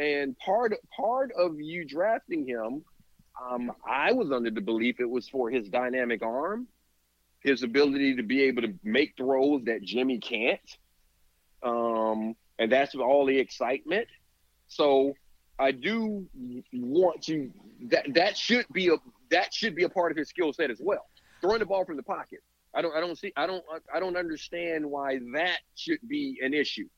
[0.01, 2.85] And part part of you drafting him,
[3.43, 6.69] um, I was under the belief it was for his dynamic arm
[7.47, 10.61] his ability to be able to make throws that Jimmy can't.
[11.63, 14.09] Um, and that's all the excitement.
[14.67, 15.15] So
[15.59, 16.27] I do
[16.73, 17.51] want to
[17.91, 18.97] that that should be a
[19.31, 21.07] that should be a part of his skill set as well.
[21.41, 22.41] Throwing the ball from the pocket.
[22.77, 26.55] I don't I don't see I don't I don't understand why that should be an
[26.55, 26.89] issue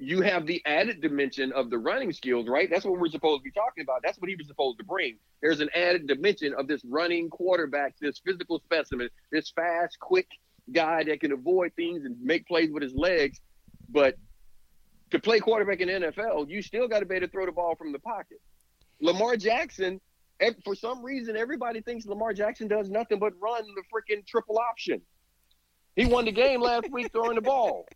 [0.00, 2.70] you have the added dimension of the running skills, right?
[2.70, 4.00] That's what we're supposed to be talking about.
[4.02, 5.18] That's what he was supposed to bring.
[5.42, 10.28] There's an added dimension of this running quarterback, this physical specimen, this fast, quick
[10.72, 13.40] guy that can avoid things and make plays with his legs.
[13.88, 14.14] But
[15.10, 17.74] to play quarterback in NFL, you still got to be able to throw the ball
[17.74, 18.40] from the pocket.
[19.00, 20.00] Lamar Jackson,
[20.64, 25.00] for some reason, everybody thinks Lamar Jackson does nothing but run the freaking triple option.
[25.96, 27.86] He won the game last week throwing the ball.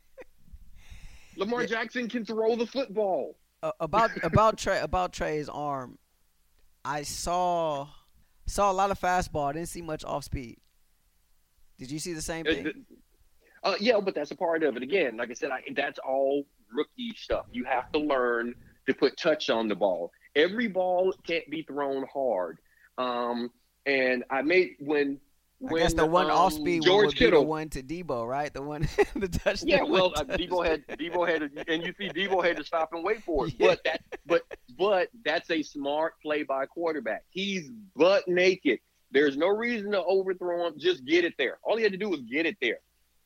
[1.37, 1.67] Lamar.
[1.67, 3.37] Jackson can throw the football.
[3.63, 5.99] Uh, about about Trey about Trey's arm,
[6.85, 7.89] I saw
[8.47, 9.49] saw a lot of fastball.
[9.49, 10.59] I didn't see much off speed.
[11.79, 12.85] Did you see the same uh, thing?
[13.63, 14.83] Uh, yeah, but that's a part of it.
[14.83, 17.47] Again, like I said, I, that's all rookie stuff.
[17.53, 18.55] You have to learn
[18.89, 20.11] to put touch on the ball.
[20.35, 22.59] Every ball can't be thrown hard.
[22.99, 23.51] Um,
[23.87, 25.19] and I made when
[25.71, 27.41] I guess the one um, off speed George would Kittle.
[27.41, 28.53] be the one to Deebo, right?
[28.53, 29.69] The one the touchdown.
[29.69, 33.05] Yeah, well, uh, Deebo had Deebo had, and you see Deebo had to stop and
[33.05, 33.55] wait for it.
[33.59, 33.69] Yeah.
[33.69, 34.43] But that, but
[34.77, 37.25] but that's a smart play by quarterback.
[37.31, 38.81] He's butt naked.
[39.13, 40.75] There's no reason to overthrow him.
[40.79, 41.59] Just get it there.
[41.63, 42.79] All he had to do was get it there.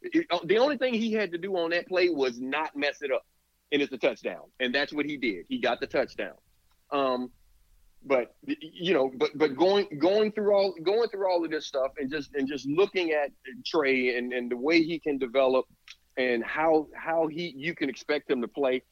[0.03, 3.03] It, uh, the only thing he had to do on that play was not mess
[3.03, 3.25] it up,
[3.73, 4.43] and it's a touchdown.
[4.61, 5.47] And that's what he did.
[5.49, 6.35] He got the touchdown.
[6.91, 7.31] Um,
[8.05, 11.93] but you know, but but going going through all going through all of this stuff
[11.99, 13.31] and just and just looking at
[13.65, 15.67] Trey and, and the way he can develop
[16.17, 18.83] and how how he you can expect him to play.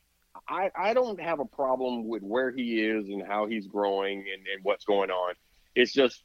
[0.48, 4.46] I, I don't have a problem with where he is and how he's growing and,
[4.52, 5.34] and what's going on.
[5.76, 6.22] It's just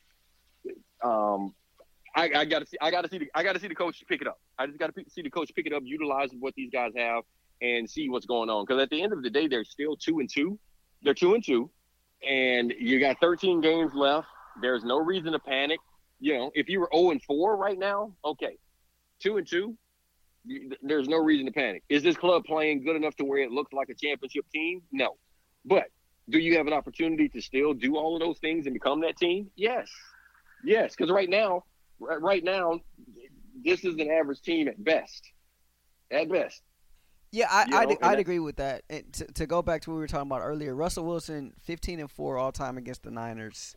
[1.04, 1.54] um
[2.16, 4.28] I, I gotta see I gotta see the I gotta see the coach pick it
[4.28, 4.40] up.
[4.58, 7.24] I just gotta see the coach pick it up, utilize what these guys have
[7.62, 8.66] and see what's going on.
[8.66, 10.58] Because at the end of the day, they're still two and two.
[11.02, 11.70] They're two and two
[12.28, 14.28] and you got 13 games left.
[14.62, 15.80] There's no reason to panic.
[16.20, 18.58] You know, if you were 0 and 4 right now, okay,
[19.20, 19.78] two and two,
[20.82, 21.84] there's no reason to panic.
[21.90, 24.82] Is this club playing good enough to where it looks like a championship team?
[24.92, 25.18] No,
[25.66, 25.86] but
[26.30, 29.18] do you have an opportunity to still do all of those things and become that
[29.18, 29.50] team?
[29.56, 29.90] Yes,
[30.64, 30.96] yes.
[30.96, 31.64] Because right now,
[32.00, 32.80] right now,
[33.64, 35.24] this is an average team at best.
[36.12, 36.62] At best.
[37.32, 38.84] Yeah, I, you know, I'd, I'd agree with that.
[38.90, 42.00] And to, to go back to what we were talking about earlier, Russell Wilson, fifteen
[42.00, 43.76] and four all time against the Niners.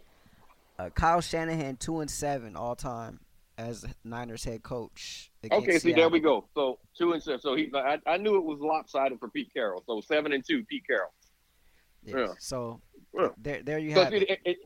[0.78, 3.20] Uh, Kyle Shanahan, two and seven all time
[3.59, 5.30] as Niners head coach.
[5.50, 6.46] Okay, see, there we go.
[6.55, 7.40] So two and seven.
[7.40, 9.84] So he, I, I knew it was lopsided for Pete Carroll.
[9.86, 11.12] So seven and two, Pete Carroll.
[12.05, 12.16] Yeah.
[12.16, 12.26] yeah.
[12.38, 12.80] So
[13.14, 13.28] yeah.
[13.36, 14.30] there, there you so have it.
[14.30, 14.57] It, it.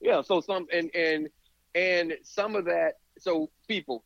[0.00, 0.20] Yeah.
[0.20, 1.28] So some and and
[1.74, 2.98] and some of that.
[3.18, 4.04] So people,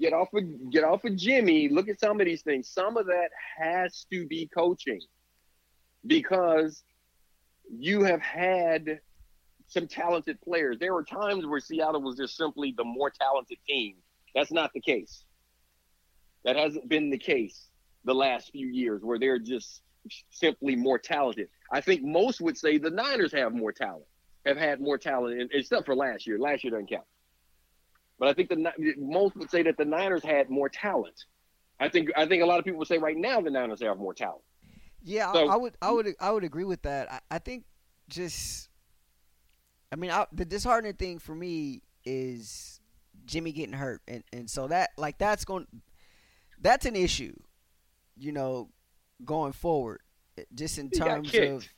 [0.00, 1.68] get off of get off of Jimmy.
[1.68, 2.68] Look at some of these things.
[2.68, 5.00] Some of that has to be coaching
[6.06, 6.82] because
[7.70, 9.00] you have had
[9.66, 10.78] some talented players.
[10.78, 13.96] There were times where Seattle was just simply the more talented team.
[14.34, 15.24] That's not the case.
[16.44, 17.68] That hasn't been the case
[18.04, 19.82] the last few years where they're just
[20.30, 21.48] simply more talented.
[21.72, 24.06] I think most would say the Niners have more talent,
[24.46, 26.38] have had more talent, except for last year.
[26.38, 27.04] Last year doesn't count.
[28.18, 31.24] But I think the most would say that the Niners had more talent.
[31.80, 33.98] I think I think a lot of people would say right now the Niners have
[33.98, 34.42] more talent.
[35.04, 37.12] Yeah, so, I, I, would I would I would agree with that.
[37.12, 37.64] I, I think
[38.08, 38.68] just
[39.92, 42.80] I mean I, the disheartening thing for me is
[43.24, 45.66] Jimmy getting hurt, and and so that like that's going
[46.60, 47.36] that's an issue,
[48.16, 48.70] you know,
[49.24, 50.00] going forward.
[50.54, 51.68] Just in terms of,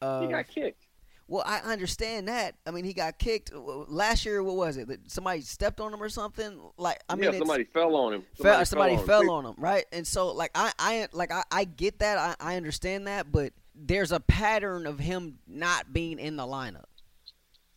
[0.00, 0.86] of he got kicked.
[1.30, 2.56] Well, I understand that.
[2.66, 4.42] I mean, he got kicked last year.
[4.42, 4.88] What was it?
[5.06, 6.60] Somebody stepped on him or something?
[6.76, 8.24] Like, I mean, yeah, somebody fell on him.
[8.34, 9.54] Somebody, fell, somebody fell, fell on, him.
[9.56, 9.84] right?
[9.92, 12.18] And so, like, I, I, like, I, I get that.
[12.18, 16.86] I, I understand that, but there's a pattern of him not being in the lineup.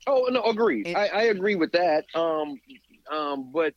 [0.07, 0.87] Oh no, agreed.
[0.87, 2.05] And, I, I agree with that.
[2.15, 2.59] Um,
[3.11, 3.75] um, but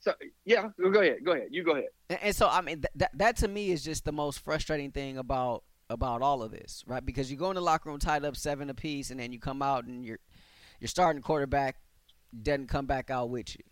[0.00, 0.14] so
[0.46, 1.48] yeah, go ahead, go ahead.
[1.50, 1.90] You go ahead.
[2.08, 4.90] And, and so, I mean, th- that that to me is just the most frustrating
[4.90, 7.04] thing about about all of this, right?
[7.04, 9.60] Because you go in the locker room tied up seven apiece, and then you come
[9.60, 10.18] out and your
[10.80, 11.76] your starting quarterback
[12.42, 13.62] doesn't come back out with you.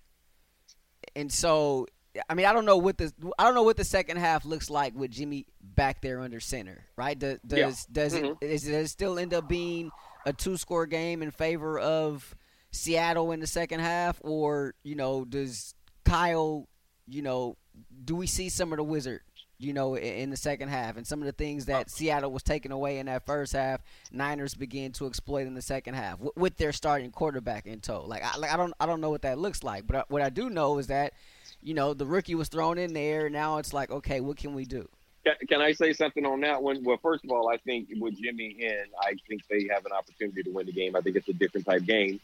[1.17, 1.87] And so,
[2.29, 4.69] I mean, I don't know what the I don't know what the second half looks
[4.69, 7.19] like with Jimmy back there under center, right?
[7.19, 7.73] Does does, Yeah.
[7.93, 8.37] does Mhm.
[8.43, 9.91] it is, does it still end up being
[10.27, 12.35] a two score game in favor of
[12.73, 16.69] Seattle in the second half, or you know, does Kyle,
[17.07, 17.57] you know,
[18.05, 19.23] do we see some of the wizard,
[19.59, 22.71] you know, in, the second half, and some of the things that Seattle was taking
[22.71, 23.81] away in that first half,
[24.13, 28.05] Niners begin to exploit in the second half with, with their starting quarterback in tow.
[28.07, 30.23] Like I, like I don't I don't know what that looks like, but I, what
[30.23, 31.13] I do know is that,
[31.61, 33.29] you know, the rookie was thrown in there.
[33.29, 34.89] Now it's like, okay, what can we do?
[35.25, 36.85] Can, can I say something on that one?
[36.85, 40.45] Well, first of all, I think with Jimmy in, I think they have an opportunity
[40.45, 40.95] to win the game.
[40.95, 42.21] I think it's a different type game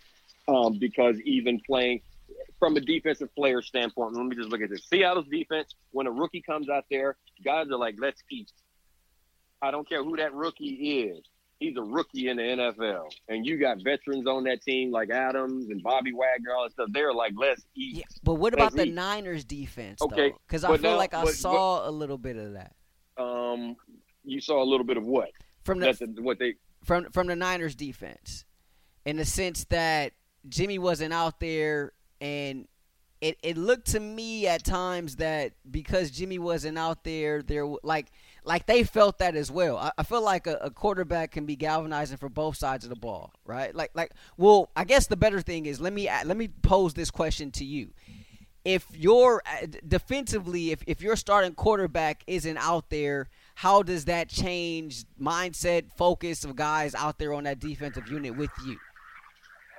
[0.47, 2.01] um, because even playing
[2.65, 4.87] from a defensive player standpoint, let me just look at this.
[4.89, 8.51] Seattle's defense, when a rookie comes out there, guys are like, let's eat.
[9.61, 11.27] I don't care who that rookie is.
[11.59, 13.05] He's a rookie in the NFL.
[13.29, 16.89] And you got veterans on that team like Adams and Bobby Wagner, all that stuff.
[16.91, 17.97] They're like, let's eat.
[17.99, 18.95] Yeah, but what about Let's the eat.
[18.95, 20.33] Niners defense Okay.
[20.49, 22.73] Because I but feel now- like I but- saw a little bit of that
[23.19, 23.77] Um,
[24.25, 25.29] you saw a little bit of what?
[25.65, 28.45] from the the, what they from from the Niners defense,
[29.07, 30.13] in the sense that
[30.49, 31.93] Jimmy wasn't out there,
[32.25, 32.67] and
[33.21, 38.11] it it looked to me at times that because Jimmy wasn't out there, there like
[38.45, 39.77] like they felt that as well.
[39.77, 42.97] I, I feel like a, a quarterback can be galvanizing for both sides of the
[42.97, 43.75] ball, right?
[43.75, 47.11] Like like well, I guess the better thing is let me let me pose this
[47.11, 47.93] question to you.
[48.65, 54.31] If you're uh, defensively, if, if your starting quarterback isn't out there, how does that
[54.31, 58.79] change mindset, focus of guys out there on that defensive unit with you?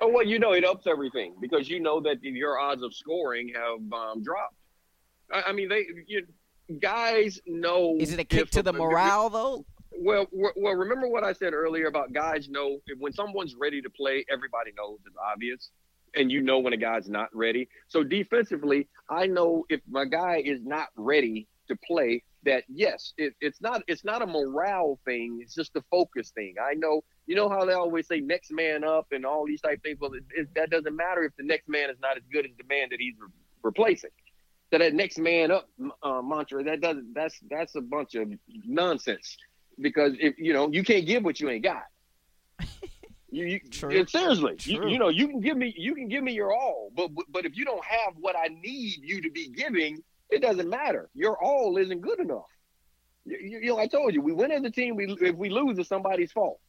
[0.00, 3.52] Oh well, you know it ups everything because you know that your odds of scoring
[3.54, 4.54] have um, dropped.
[5.32, 6.26] I, I mean, they you,
[6.80, 7.96] guys know.
[7.98, 9.64] Is it a kick to the morale though?
[9.98, 13.88] Well, well, well, remember what I said earlier about guys know when someone's ready to
[13.88, 15.70] play, everybody knows it's obvious,
[16.14, 17.68] and you know when a guy's not ready.
[17.88, 23.34] So defensively, I know if my guy is not ready to play, that yes, it,
[23.40, 25.40] it's not it's not a morale thing.
[25.42, 26.54] It's just a focus thing.
[26.62, 27.02] I know.
[27.26, 29.98] You know how they always say next man up and all these type things.
[30.00, 32.52] Well, it, it, that doesn't matter if the next man is not as good as
[32.56, 33.28] the man that he's re-
[33.62, 34.10] replacing.
[34.72, 35.68] So that next man up
[36.02, 38.28] uh, mantra that doesn't that's that's a bunch of
[38.64, 39.36] nonsense
[39.80, 41.84] because if you know you can't give what you ain't got.
[43.28, 44.06] You, you True.
[44.06, 44.88] seriously, you, True.
[44.88, 47.56] you know you can give me you can give me your all, but but if
[47.56, 49.98] you don't have what I need you to be giving,
[50.30, 51.10] it doesn't matter.
[51.12, 52.46] Your all isn't good enough.
[53.24, 54.94] You, you, you know, I told you we win as a team.
[54.94, 56.60] We if we lose, it's somebody's fault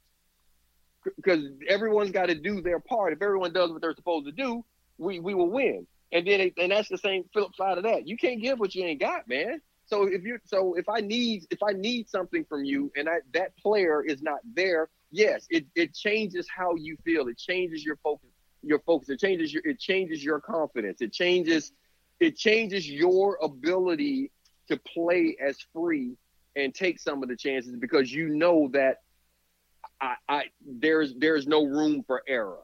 [1.15, 3.13] because everyone's got to do their part.
[3.13, 4.63] If everyone does what they're supposed to do,
[4.97, 5.87] we we will win.
[6.11, 8.07] And then it, and that's the same flip side of that.
[8.07, 9.61] You can't give what you ain't got, man.
[9.85, 13.15] So if you so if I need if I need something from you and I,
[13.33, 17.27] that player is not there, yes, it, it changes how you feel.
[17.27, 18.29] It changes your focus.
[18.63, 19.09] Your focus.
[19.09, 21.01] It changes your it changes your confidence.
[21.01, 21.71] It changes
[22.19, 24.31] it changes your ability
[24.69, 26.17] to play as free
[26.55, 28.97] and take some of the chances because you know that
[30.01, 32.59] I, I there's there's no room for error.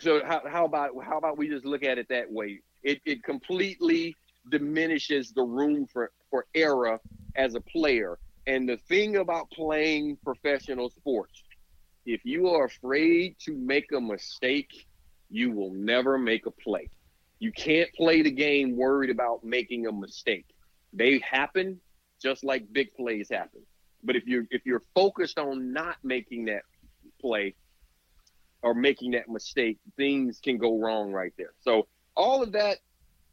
[0.00, 2.60] So how, how about how about we just look at it that way?
[2.82, 4.16] It it completely
[4.50, 6.98] diminishes the room for for error
[7.36, 8.18] as a player.
[8.46, 11.42] And the thing about playing professional sports,
[12.04, 14.86] if you are afraid to make a mistake,
[15.30, 16.88] you will never make a play.
[17.38, 20.46] You can't play the game worried about making a mistake.
[20.92, 21.80] They happen
[22.20, 23.62] just like big plays happen.
[24.02, 26.62] But if you're if you're focused on not making that
[27.20, 27.54] play
[28.62, 31.52] or making that mistake, things can go wrong right there.
[31.60, 31.86] So
[32.16, 32.78] all of that,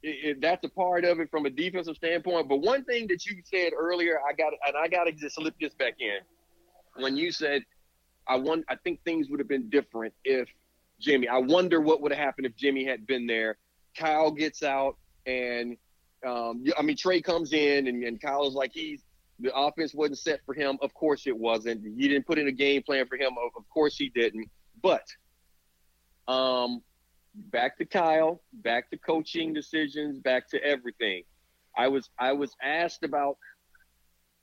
[0.05, 2.47] i i that's a part of it from a defensive standpoint.
[2.47, 5.55] But one thing that you said earlier, I got and I got to just slip
[5.59, 6.20] this back in
[7.01, 7.63] when you said,
[8.28, 10.47] "I want." I think things would have been different if
[10.99, 11.28] Jimmy.
[11.28, 13.57] I wonder what would have happened if Jimmy had been there.
[13.97, 15.78] Kyle gets out, and
[16.26, 19.03] um, I mean Trey comes in, and, and Kyle is like he's
[19.39, 20.77] the offense wasn't set for him.
[20.81, 21.81] Of course it wasn't.
[21.83, 23.33] You didn't put in a game plan for him.
[23.55, 24.49] Of, course he didn't.
[24.81, 25.05] But
[26.27, 26.81] um,
[27.33, 31.23] back to Kyle, back to coaching decisions, back to everything.
[31.77, 33.37] I was I was asked about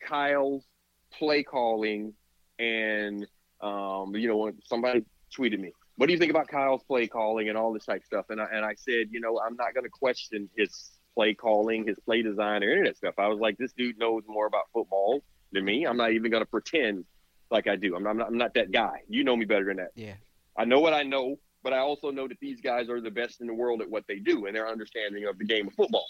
[0.07, 0.65] Kyle's
[1.13, 2.15] play calling,
[2.59, 3.27] and
[3.61, 5.05] um, you know, somebody
[5.37, 8.07] tweeted me, "What do you think about Kyle's play calling and all this type of
[8.07, 11.35] stuff?" And I and I said, you know, I'm not going to question his play
[11.35, 13.15] calling, his play design, or any of that stuff.
[13.19, 15.85] I was like, this dude knows more about football than me.
[15.85, 17.05] I'm not even going to pretend
[17.51, 17.97] like I do.
[17.97, 19.01] I'm not, I'm not I'm not that guy.
[19.09, 19.93] You know me better than that.
[19.95, 20.15] Yeah.
[20.57, 23.41] I know what I know, but I also know that these guys are the best
[23.41, 26.07] in the world at what they do and their understanding of the game of football.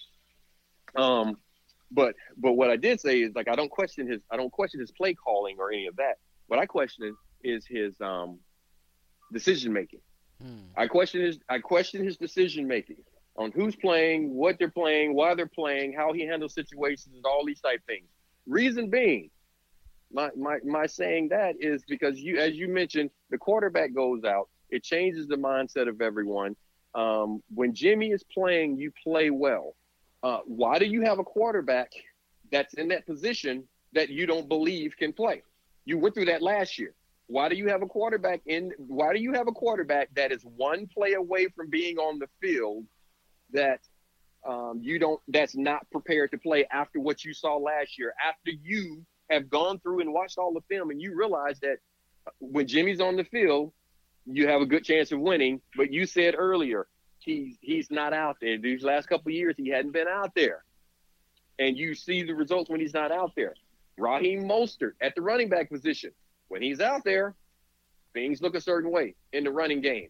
[0.97, 1.39] Um,
[1.91, 4.81] But but what I did say is like I don't question his I don't question
[4.81, 6.17] his play calling or any of that.
[6.49, 8.41] What I question is his um
[9.33, 10.01] decision making.
[10.43, 10.67] Hmm.
[10.77, 12.97] I question his I question his decision making
[13.39, 17.45] on who's playing, what they're playing, why they're playing, how he handles situations, and all
[17.45, 18.09] these type things.
[18.47, 19.31] Reason being,
[20.13, 24.49] my my my saying that is because you as you mentioned, the quarterback goes out.
[24.71, 26.57] It changes the mindset of everyone.
[26.95, 29.77] Um, when Jimmy is playing, you play well.
[30.23, 31.93] Uh, why do you have a quarterback
[32.51, 35.43] that's in that position that you don't believe can play?
[35.85, 36.95] You went through that last year.
[37.29, 38.73] Why do you have a quarterback in?
[38.79, 42.29] Why do you have a quarterback that is one play away from being on the
[42.41, 42.85] field
[43.53, 43.81] that
[44.47, 45.21] um, you don't?
[45.29, 48.15] That's not prepared to play after what you saw last year.
[48.25, 51.79] After you have gone through and watched all the film and you realize that
[52.39, 53.73] when Jimmy's on the field,
[54.25, 55.61] you have a good chance of winning.
[55.77, 56.87] But you said earlier
[57.19, 58.59] he's he's not out there.
[58.59, 60.65] These last couple years he hadn't been out there,
[61.59, 63.55] and you see the results when he's not out there.
[63.99, 66.13] Raheem Mostert at the running back position
[66.49, 67.35] when he's out there,
[68.15, 70.09] things look a certain way in the running game.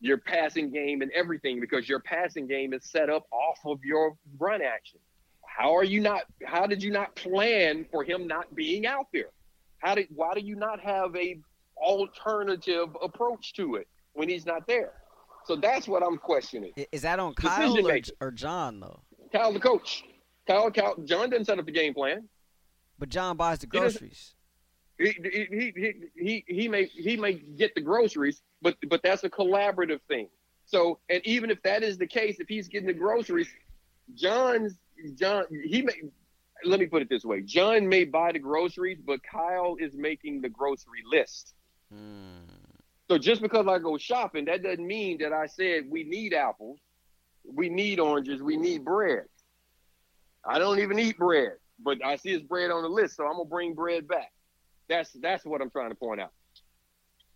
[0.00, 4.16] Your passing game and everything because your passing game is set up off of your
[4.38, 5.00] run action.
[5.44, 6.22] How are you not?
[6.44, 9.30] How did you not plan for him not being out there?
[9.78, 10.06] How did?
[10.14, 11.40] Why do you not have a
[11.76, 14.92] alternative approach to it when he's not there?
[15.46, 16.72] So that's what I'm questioning.
[16.92, 19.00] Is that on Kyle or, or John though?
[19.32, 20.04] Kyle, the coach,
[20.46, 22.28] Kyle, Kyle, John didn't set up the game plan.
[22.98, 24.34] But John buys the groceries.
[24.98, 25.14] He
[25.72, 30.28] he he he may he may get the groceries, but but that's a collaborative thing.
[30.66, 33.48] So and even if that is the case, if he's getting the groceries,
[34.14, 34.74] John's
[35.14, 35.94] John he may
[36.64, 40.40] let me put it this way: John may buy the groceries, but Kyle is making
[40.42, 41.54] the grocery list.
[43.08, 46.80] So just because I go shopping, that doesn't mean that I said we need apples,
[47.44, 49.24] we need oranges, we need bread.
[50.44, 53.34] I don't even eat bread, but I see his bread on the list, so I'm
[53.34, 54.32] gonna bring bread back.
[54.88, 56.32] That's that's what I'm trying to point out.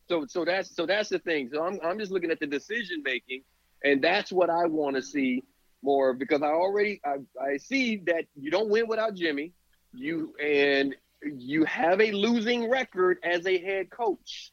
[0.08, 1.50] So so that's so that's the thing.
[1.52, 3.42] So I'm I'm just looking at the decision making,
[3.84, 5.44] and that's what I want to see
[5.82, 9.52] more because I already I, I see that you don't win without Jimmy,
[9.92, 14.52] you and you have a losing record as a head coach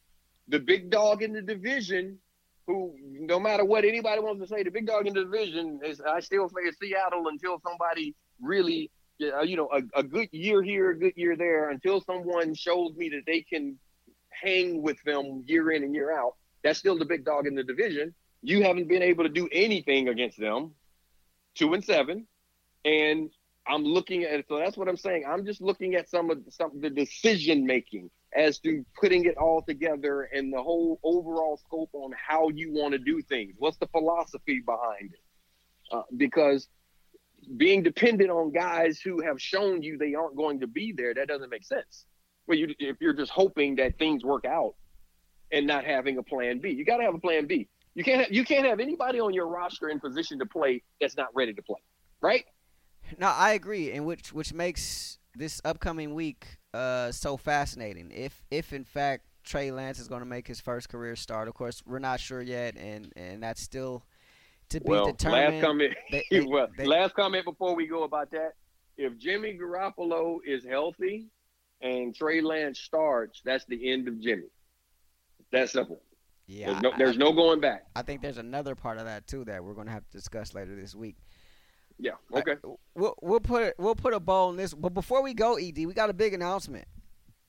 [0.50, 2.18] the big dog in the division,
[2.66, 6.00] who no matter what anybody wants to say, the big dog in the division is
[6.00, 8.90] I still say Seattle until somebody really,
[9.20, 13.10] you know, a, a good year here, a good year there, until someone shows me
[13.10, 13.78] that they can
[14.30, 16.34] hang with them year in and year out.
[16.62, 18.14] That's still the big dog in the division.
[18.42, 20.72] You haven't been able to do anything against them.
[21.54, 22.26] Two and seven,
[22.84, 23.30] and
[23.66, 25.24] I'm looking at so that's what I'm saying.
[25.28, 29.36] I'm just looking at some of some of the decision making as to putting it
[29.36, 33.54] all together and the whole overall scope on how you want to do things.
[33.58, 35.20] What's the philosophy behind it?
[35.92, 36.68] Uh, because
[37.56, 41.28] being dependent on guys who have shown you they aren't going to be there, that
[41.28, 42.06] doesn't make sense.
[42.46, 44.74] Well, you, if you're just hoping that things work out
[45.52, 47.68] and not having a plan B, you got to have a plan B.
[47.94, 51.16] You can't have, you can't have anybody on your roster in position to play that's
[51.16, 51.80] not ready to play,
[52.20, 52.44] right?
[53.18, 58.12] No, I agree, and which which makes this upcoming week uh so fascinating.
[58.12, 61.54] If if in fact Trey Lance is going to make his first career start, of
[61.54, 64.04] course we're not sure yet, and and that's still
[64.70, 65.56] to be well, determined.
[65.56, 65.94] last comment.
[66.10, 68.52] They- they- well, they- last comment before we go about that.
[68.96, 71.28] If Jimmy Garoppolo is healthy
[71.80, 74.48] and Trey Lance starts, that's the end of Jimmy.
[75.52, 76.00] That's simple.
[76.46, 77.86] yeah, There's no, I- there's no going back.
[77.96, 80.54] I think there's another part of that too that we're going to have to discuss
[80.54, 81.16] later this week.
[81.98, 82.12] Yeah.
[82.34, 82.54] Okay.
[82.94, 84.72] We'll we'll put we'll put a bow on this.
[84.72, 86.86] But before we go, Ed, we got a big announcement.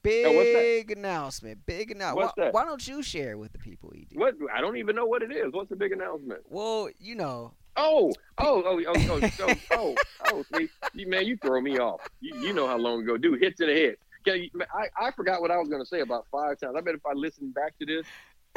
[0.02, 1.64] Big announcement.
[1.66, 2.32] Big announcement.
[2.36, 4.06] Why, why don't you share with the people, Ed?
[4.14, 4.34] What?
[4.52, 5.52] I don't even know what it is.
[5.52, 6.42] What's the big announcement?
[6.48, 9.94] Well, you know, Oh, oh, oh, oh, oh, oh, oh,
[10.26, 12.06] oh, see, you, man, you throw me off.
[12.20, 13.40] You, you know how long ago, dude.
[13.40, 13.96] Hits in the head.
[14.24, 16.74] Can you, I, I forgot what I was going to say about five times.
[16.76, 18.06] I bet if I listen back to this,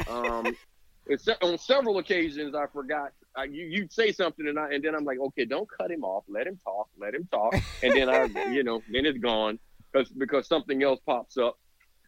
[0.09, 0.55] um,
[1.05, 3.13] it's, on several occasions I forgot.
[3.37, 6.03] I, you you say something and I and then I'm like, okay, don't cut him
[6.03, 6.23] off.
[6.27, 6.87] Let him talk.
[6.97, 7.53] Let him talk.
[7.83, 9.59] And then I, you know, then it's gone
[9.95, 11.57] because because something else pops up.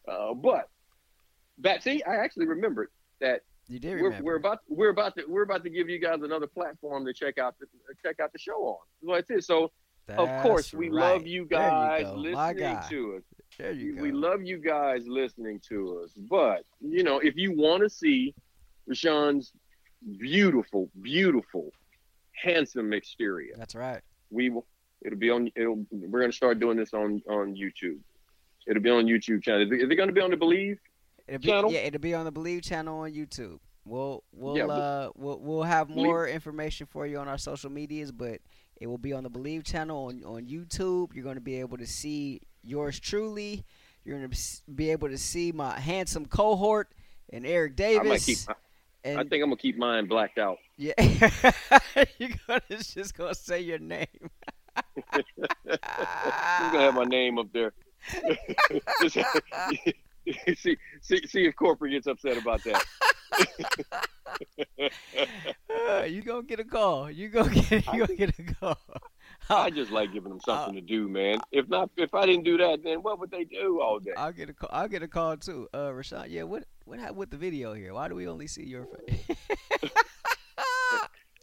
[0.08, 0.70] Uh, but
[1.60, 4.26] that see, I actually remembered that you did we're, remember.
[4.26, 7.38] we're about we're about to we're about to give you guys another platform to check
[7.38, 7.68] out the
[8.04, 8.78] check out the show on.
[9.04, 9.44] So that's it.
[9.44, 9.72] So
[10.10, 11.14] of course we right.
[11.14, 12.06] love you guys.
[12.06, 13.24] My listening to us.
[13.58, 14.02] There you go.
[14.02, 16.14] We love you guys listening to us.
[16.30, 18.34] But you know, if you want to see
[18.90, 19.52] Rashawn's
[20.18, 21.72] beautiful, beautiful,
[22.42, 24.02] handsome exterior, That's right.
[24.30, 24.66] we will.
[25.06, 25.50] It'll be on.
[25.56, 25.86] It'll.
[25.92, 28.00] We're gonna start doing this on on YouTube.
[28.68, 29.62] It'll be on YouTube channel.
[29.62, 30.78] Is it, is it gonna be on the Bleav?
[31.28, 31.72] It'll be, Channel?
[31.72, 33.60] yeah, it'll be on the Bleav channel on YouTube.
[33.86, 37.70] We'll we'll Yeah, uh we'll we'll have Bleav- more information for you on our social
[37.70, 38.40] medias, but
[38.80, 41.14] It will be on the Bleav channel on, on YouTube.
[41.14, 43.66] You're going to be able to see yours truly.
[44.06, 44.38] You're going to
[44.74, 46.92] be able to see my handsome cohort
[47.32, 48.48] and Eric Davis.
[49.04, 50.58] And, I think I'm gonna keep mine blacked out.
[50.76, 50.94] Yeah,
[52.20, 54.08] you're gonna just gonna say your name.
[55.16, 57.74] I'm gonna have my name up there.
[59.08, 62.84] see, see, see if corporate gets upset about that.
[65.90, 67.10] uh, you gonna get a call.
[67.12, 67.86] You gonna get.
[67.94, 68.78] You gonna get a call.
[69.50, 71.40] I just like giving them something uh, to do, man.
[71.52, 74.12] If not, if I didn't do that, then what would they do all day?
[74.18, 74.70] I'll get a call.
[74.72, 76.26] I'll get a call too, uh, Rashawn.
[76.30, 77.94] Yeah, what what happened with the video here?
[77.94, 79.38] Why do we only see your face?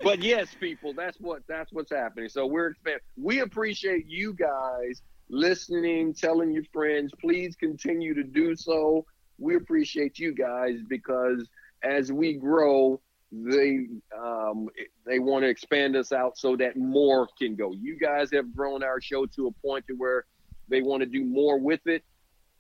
[0.05, 2.29] But yes, people, that's what that's what's happening.
[2.29, 2.75] So we're
[3.17, 7.13] we appreciate you guys listening, telling your friends.
[7.21, 9.05] Please continue to do so.
[9.39, 11.49] We appreciate you guys because
[11.83, 13.01] as we grow,
[13.33, 13.87] they
[14.17, 14.69] um,
[15.07, 17.73] they want to expand us out so that more can go.
[17.73, 20.27] You guys have grown our show to a point to where
[20.69, 22.05] they want to do more with it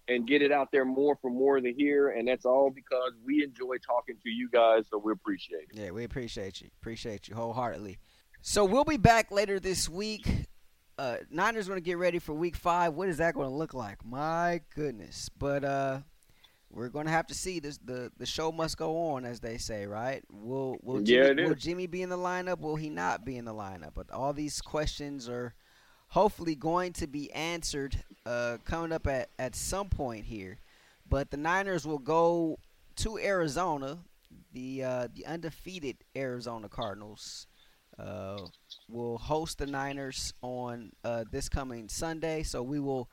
[0.09, 2.11] and get it out there more for more to hear.
[2.11, 5.79] And that's all because we enjoy talking to you guys, so we appreciate it.
[5.79, 6.69] Yeah, we appreciate you.
[6.81, 7.99] Appreciate you wholeheartedly.
[8.43, 10.29] So we'll be back later this week.
[10.99, 12.95] Uh, Niners going to get ready for Week Five.
[12.95, 14.05] What is that going to look like?
[14.05, 15.29] My goodness!
[15.29, 16.01] But uh,
[16.71, 17.79] we're going to have to see this.
[17.79, 20.23] The the show must go on, as they say, right?
[20.31, 22.61] Will will Jimmy, yeah, will Jimmy be in the lineup?
[22.61, 23.95] Will he not be in the lineup?
[23.95, 25.55] But all these questions are
[26.15, 30.57] hopefully going to be answered uh, coming up at at some point here.
[31.11, 32.59] But the Niners will go
[32.97, 33.99] to Arizona.
[34.53, 37.49] The uh, the undefeated Arizona Cardinals
[37.99, 38.39] uh,
[38.89, 42.45] will host the Niners on uh, this coming Sunday.
[42.45, 43.11] So we will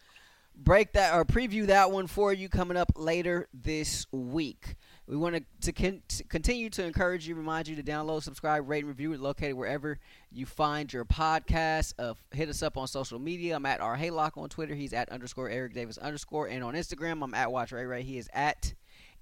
[0.56, 4.76] break that or preview that one for you coming up later this week.
[5.12, 8.86] We want to, con- to continue to encourage you, remind you to download, subscribe, rate,
[8.86, 9.99] and review it located wherever
[10.32, 11.95] you find your podcast.
[11.99, 13.57] Uh, hit us up on social media.
[13.57, 14.74] I'm at R Haylock on Twitter.
[14.74, 16.47] He's at underscore Eric Davis underscore.
[16.47, 18.03] And on Instagram, I'm at Watch Ray Ray.
[18.03, 18.74] He is at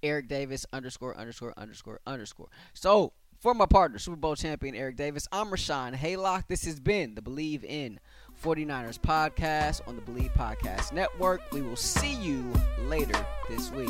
[0.03, 2.49] Eric Davis underscore underscore underscore underscore.
[2.75, 6.43] So for my partner, Super Bowl champion Eric Davis, I'm Rashawn Haylock.
[6.47, 7.99] This has been the Bleav in
[8.43, 11.41] 49ers podcast on the Bleav Podcast Network.
[11.51, 12.45] We will see you
[12.85, 13.89] later this week.